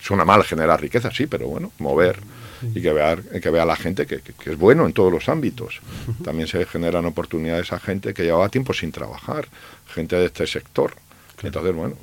suena 0.07 0.25
mal 0.25 0.45
generar 0.45 0.81
riqueza, 0.81 1.11
sí, 1.11 1.27
pero 1.27 1.49
bueno, 1.49 1.73
mover 1.79 2.21
y 2.63 2.81
que 2.81 2.93
vea, 2.93 3.17
que 3.17 3.51
vea 3.51 3.65
la 3.65 3.75
gente 3.75 4.07
que, 4.07 4.23
es 4.45 4.57
bueno 4.57 4.87
en 4.87 4.93
todos 4.93 5.13
los 5.13 5.29
ámbitos. 5.29 5.81
También 6.25 6.47
se 6.47 6.65
generan 6.65 7.05
oportunidades 7.07 7.73
a 7.73 7.81
gente 7.81 8.15
que 8.15 8.23
llevaba 8.23 8.49
tiempo 8.49 8.73
sin 8.73 8.93
trabajar, 8.93 9.49
gente 9.89 10.17
de 10.17 10.27
este 10.27 10.47
sector. 10.47 10.95
Entonces, 11.43 11.75
bueno, 11.75 11.97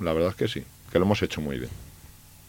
la 0.00 0.12
verdad 0.12 0.30
es 0.30 0.36
que 0.36 0.48
sí, 0.48 0.64
que 0.92 0.98
lo 0.98 1.06
hemos 1.06 1.22
hecho 1.22 1.40
muy 1.40 1.58
bien. 1.58 1.70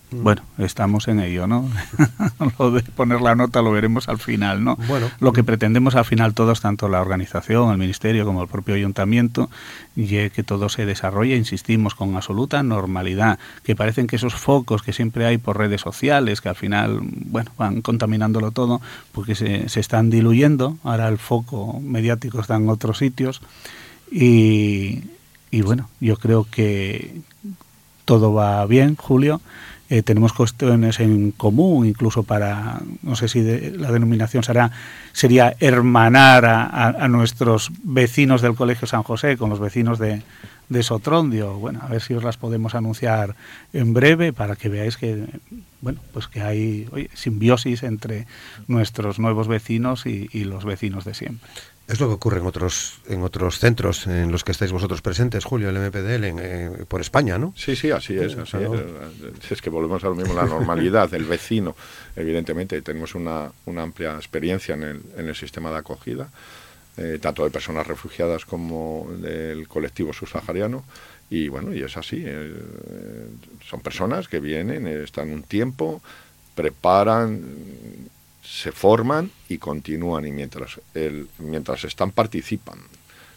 Bueno, 0.10 0.42
estamos 0.58 1.10
en 1.10 1.20
ello, 1.20 1.48
¿no? 1.48 1.70
lo 2.60 2.72
de 2.72 2.82
poner 2.82 3.20
la 3.20 3.36
nota 3.36 3.62
lo 3.62 3.72
veremos 3.72 4.08
al 4.08 4.20
final, 4.20 4.64
¿no? 4.64 4.78
Bueno. 4.88 5.12
Lo 5.20 5.34
que 5.34 5.44
pretendemos 5.44 5.96
al 5.96 6.06
final 6.06 6.34
todos, 6.34 6.62
tanto 6.62 6.88
la 6.88 7.02
organización, 7.02 7.72
el 7.72 7.78
ministerio 7.78 8.24
como 8.24 8.42
el 8.42 8.48
propio 8.48 8.76
ayuntamiento, 8.76 9.50
y 9.98 10.08
que 10.30 10.44
todo 10.44 10.70
se 10.70 10.86
desarrolle, 10.86 11.36
insistimos, 11.36 11.94
con 11.94 12.16
absoluta 12.16 12.64
normalidad, 12.64 13.38
que 13.64 13.76
parecen 13.76 14.08
que 14.08 14.16
esos 14.16 14.34
focos 14.34 14.82
que 14.82 14.94
siempre 14.94 15.26
hay 15.26 15.38
por 15.40 15.58
redes 15.58 15.82
sociales, 15.82 16.40
que 16.40 16.48
al 16.50 16.56
final, 16.56 17.02
bueno, 17.02 17.52
van 17.58 17.82
contaminándolo 17.82 18.52
todo, 18.52 18.80
porque 19.12 19.36
se, 19.36 19.68
se 19.68 19.82
están 19.82 20.10
diluyendo, 20.10 20.78
ahora 20.84 21.10
el 21.10 21.18
foco 21.18 21.82
mediático 21.82 22.40
está 22.40 22.56
en 22.56 22.70
otros 22.70 23.00
sitios, 23.00 23.42
y, 24.10 25.04
y 25.52 25.62
bueno, 25.64 25.90
yo 26.00 26.18
creo 26.18 26.48
que 26.50 27.22
todo 28.08 28.34
va 28.34 28.66
bien, 28.66 28.96
Julio, 28.96 29.42
eh, 29.90 30.02
tenemos 30.02 30.32
cuestiones 30.32 31.02
en 31.02 31.32
común, 31.32 31.86
incluso 31.86 32.24
para, 32.24 32.80
no 33.04 33.18
sé 33.18 33.28
si 33.28 33.42
la 33.72 33.92
denominación 33.92 34.44
será, 34.44 34.72
sería 35.12 35.58
hermanar 35.60 36.46
a, 36.46 37.08
nuestros 37.10 37.70
vecinos 37.84 38.42
del 38.42 38.56
Colegio 38.56 38.88
San 38.88 39.04
José 39.04 39.36
con 39.36 39.50
los 39.50 39.60
vecinos 39.60 40.00
de, 40.00 40.22
de 40.70 40.84
Sotrondio. 40.84 41.56
Bueno, 41.56 41.82
a 41.84 41.90
ver 41.90 42.02
si 42.02 42.14
os 42.14 42.24
las 42.24 42.38
podemos 42.38 42.76
anunciar 42.76 43.36
en 43.74 43.94
breve 43.94 44.32
para 44.32 44.56
que 44.56 44.70
veáis 44.70 44.96
que 44.96 45.26
bueno, 45.82 46.00
pues 46.14 46.28
que 46.28 46.42
hay 46.42 46.88
simbiosis 47.14 47.84
entre 47.84 48.26
nuestros 48.68 49.20
nuevos 49.20 49.50
vecinos 49.50 50.06
y, 50.06 50.28
los 50.46 50.64
vecinos 50.64 51.04
de 51.04 51.14
siempre. 51.14 51.50
Es 51.88 52.02
lo 52.02 52.08
que 52.08 52.16
ocurre 52.16 52.40
en 52.40 52.46
otros 52.46 53.00
en 53.08 53.24
otros 53.24 53.60
centros 53.60 54.08
en 54.08 54.32
los 54.32 54.44
que 54.44 54.52
estáis 54.52 54.74
vosotros 54.74 55.02
presentes, 55.02 55.46
Julio, 55.46 55.70
el 55.70 55.80
MPDL, 55.80 56.24
en, 56.26 56.86
por 56.86 57.00
España, 57.00 57.38
¿no? 57.38 57.54
Sí, 57.56 57.76
sí, 57.76 57.92
así 57.92 58.18
es. 58.18 58.36
Así 58.38 58.58
es. 58.58 59.52
es. 59.52 59.62
que 59.62 59.70
volvemos 59.70 60.04
a 60.04 60.08
lo 60.08 60.16
mismo, 60.16 60.34
la 60.34 60.46
normalidad, 60.46 61.14
el 61.14 61.24
vecino. 61.24 61.76
Evidentemente, 62.16 62.82
tenemos 62.82 63.16
una, 63.16 63.52
una 63.66 63.84
amplia 63.84 64.16
experiencia 64.16 64.76
en 64.76 64.84
el, 64.84 65.02
en 65.16 65.30
el 65.30 65.36
sistema 65.36 65.72
de 65.72 65.78
acogida 65.78 66.30
eh, 67.00 67.20
tanto 67.22 67.44
de 67.44 67.52
personas 67.52 67.86
refugiadas 67.86 68.44
como 68.44 69.08
del 69.20 69.68
colectivo 69.68 70.14
subsahariano. 70.14 70.84
Y 71.30 71.48
bueno, 71.48 71.72
y 71.72 71.84
es 71.84 71.96
así. 71.96 72.24
Eh, 72.26 72.56
son 73.64 73.82
personas 73.82 74.28
que 74.28 74.40
vienen, 74.40 74.88
están 74.88 75.30
un 75.30 75.44
tiempo, 75.44 76.02
preparan, 76.56 77.40
se 78.48 78.72
forman 78.72 79.32
y 79.50 79.58
continúan. 79.58 80.26
Y 80.26 80.32
mientras, 80.32 80.80
el, 80.94 81.28
mientras 81.40 81.84
están, 81.84 82.12
participan, 82.12 82.80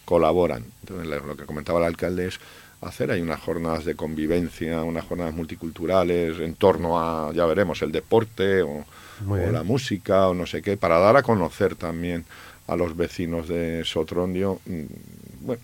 colaboran. 0.05 0.65
Entonces, 0.83 1.23
lo 1.25 1.37
que 1.37 1.45
comentaba 1.45 1.81
el 1.81 1.87
alcalde 1.87 2.29
es 2.29 2.41
hacer 2.81 3.11
hay 3.11 3.21
unas 3.21 3.41
jornadas 3.41 3.85
de 3.85 3.95
convivencia, 3.95 4.83
unas 4.83 5.05
jornadas 5.05 5.35
multiculturales 5.35 6.39
en 6.41 6.55
torno 6.55 6.99
a, 6.99 7.33
ya 7.33 7.45
veremos, 7.47 7.83
el 7.83 7.93
deporte 7.93 8.63
o, 8.63 8.85
o 9.29 9.37
la 9.37 9.63
música 9.63 10.29
o 10.29 10.35
no 10.35 10.47
sé 10.47 10.63
qué, 10.63 10.77
para 10.77 10.99
dar 10.99 11.17
a 11.17 11.23
conocer 11.23 11.75
también 11.75 12.25
a 12.67 12.77
los 12.77 12.97
vecinos 12.97 13.49
de 13.49 13.85
Sotrondio, 13.85 14.61
mm, 14.65 14.85
bueno, 15.43 15.63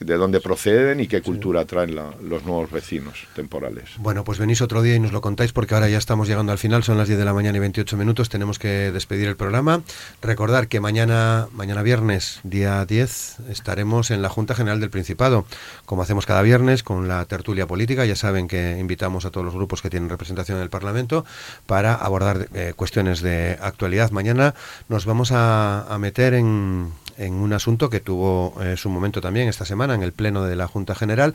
de 0.00 0.16
dónde 0.16 0.40
proceden 0.40 1.00
y 1.00 1.08
qué 1.08 1.22
cultura 1.22 1.64
traen 1.64 1.94
los 1.94 2.44
nuevos 2.44 2.70
vecinos 2.70 3.26
temporales. 3.34 3.90
Bueno, 3.98 4.24
pues 4.24 4.38
venís 4.38 4.60
otro 4.60 4.82
día 4.82 4.94
y 4.94 5.00
nos 5.00 5.12
lo 5.12 5.20
contáis 5.20 5.52
porque 5.52 5.74
ahora 5.74 5.88
ya 5.88 5.98
estamos 5.98 6.28
llegando 6.28 6.52
al 6.52 6.58
final, 6.58 6.84
son 6.84 6.98
las 6.98 7.08
10 7.08 7.18
de 7.18 7.24
la 7.24 7.34
mañana 7.34 7.56
y 7.56 7.60
28 7.60 7.96
minutos, 7.96 8.28
tenemos 8.28 8.58
que 8.58 8.92
despedir 8.92 9.28
el 9.28 9.36
programa. 9.36 9.82
Recordar 10.22 10.68
que 10.68 10.80
mañana, 10.80 11.48
mañana 11.52 11.82
viernes, 11.82 12.40
día 12.44 12.84
10, 12.84 13.40
estaremos 13.50 14.10
en 14.10 14.22
la 14.22 14.28
Junta 14.28 14.54
General 14.54 14.80
del 14.80 14.90
Principado, 14.90 15.44
como 15.84 16.02
hacemos 16.02 16.26
cada 16.26 16.42
viernes 16.42 16.82
con 16.82 17.08
la 17.08 17.24
tertulia 17.24 17.66
política, 17.66 18.04
ya 18.04 18.16
saben 18.16 18.48
que 18.48 18.78
invitamos 18.78 19.24
a 19.24 19.30
todos 19.30 19.44
los 19.44 19.54
grupos 19.54 19.82
que 19.82 19.90
tienen 19.90 20.08
representación 20.08 20.58
en 20.58 20.62
el 20.62 20.70
Parlamento 20.70 21.24
para 21.66 21.94
abordar 21.94 22.48
eh, 22.54 22.72
cuestiones 22.76 23.20
de 23.20 23.58
actualidad. 23.60 24.10
Mañana 24.10 24.54
nos 24.88 25.06
vamos 25.06 25.32
a 25.32 25.96
meter 25.98 26.34
en, 26.34 26.92
en 27.18 27.34
un 27.34 27.52
asunto 27.52 27.90
que 27.90 28.00
tuvo 28.00 28.54
eh, 28.62 28.76
su 28.76 28.88
momento 28.88 29.20
también 29.20 29.48
esta 29.48 29.64
semana 29.64 29.94
en 29.94 30.02
el 30.02 30.12
Pleno 30.12 30.44
de 30.44 30.56
la 30.56 30.68
Junta 30.68 30.94
General 30.94 31.34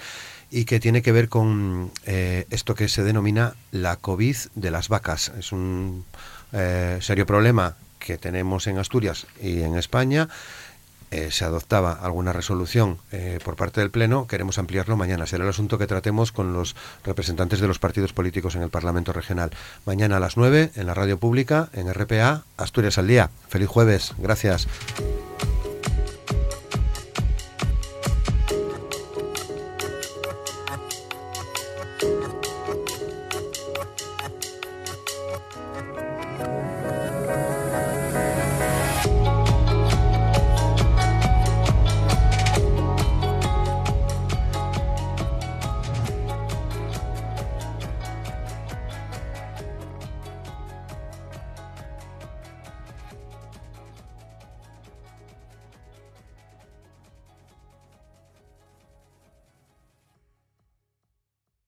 y 0.50 0.66
que 0.66 0.80
tiene 0.80 1.02
que 1.02 1.12
ver 1.12 1.30
con 1.30 1.92
eh, 2.06 2.48
esto 2.50 2.74
que 2.74 2.88
se 2.88 3.04
denomina 3.04 3.56
la 3.72 3.98
COVID 3.98 4.36
de 4.56 4.72
las 4.72 4.88
vacas. 4.88 5.32
Es 5.38 5.52
un 5.52 6.06
eh, 6.54 6.98
serio 7.02 7.26
problema 7.26 7.76
que 8.00 8.18
tenemos 8.18 8.68
en 8.68 8.78
Asturias 8.80 9.28
y 9.42 9.62
en 9.62 9.76
España. 9.78 10.30
se 11.30 11.46
adoptaba 11.46 11.94
alguna 11.94 12.34
resolución 12.34 12.98
por 13.46 13.56
parte 13.56 13.80
del 13.82 13.92
Pleno, 13.92 14.26
queremos 14.26 14.58
ampliarlo 14.58 14.98
mañana. 14.98 15.28
Será 15.28 15.44
el 15.44 15.50
asunto 15.52 15.78
que 15.78 15.86
tratemos 15.86 16.32
con 16.32 16.54
los 16.54 16.76
representantes 17.04 17.60
de 17.60 17.68
los 17.68 17.78
partidos 17.78 18.14
políticos 18.14 18.56
en 18.56 18.64
el 18.64 18.72
Parlamento 18.72 19.14
Regional. 19.14 19.52
Mañana 19.86 20.18
a 20.18 20.20
las 20.20 20.38
9 20.38 20.72
en 20.76 20.88
la 20.88 20.96
radio 20.96 21.20
pública, 21.20 21.70
en 21.74 21.94
RPA, 21.94 22.44
Asturias 22.58 22.98
al 22.98 23.08
Día. 23.08 23.30
Feliz 23.48 23.70
jueves. 23.70 24.14
Gracias. 24.18 24.68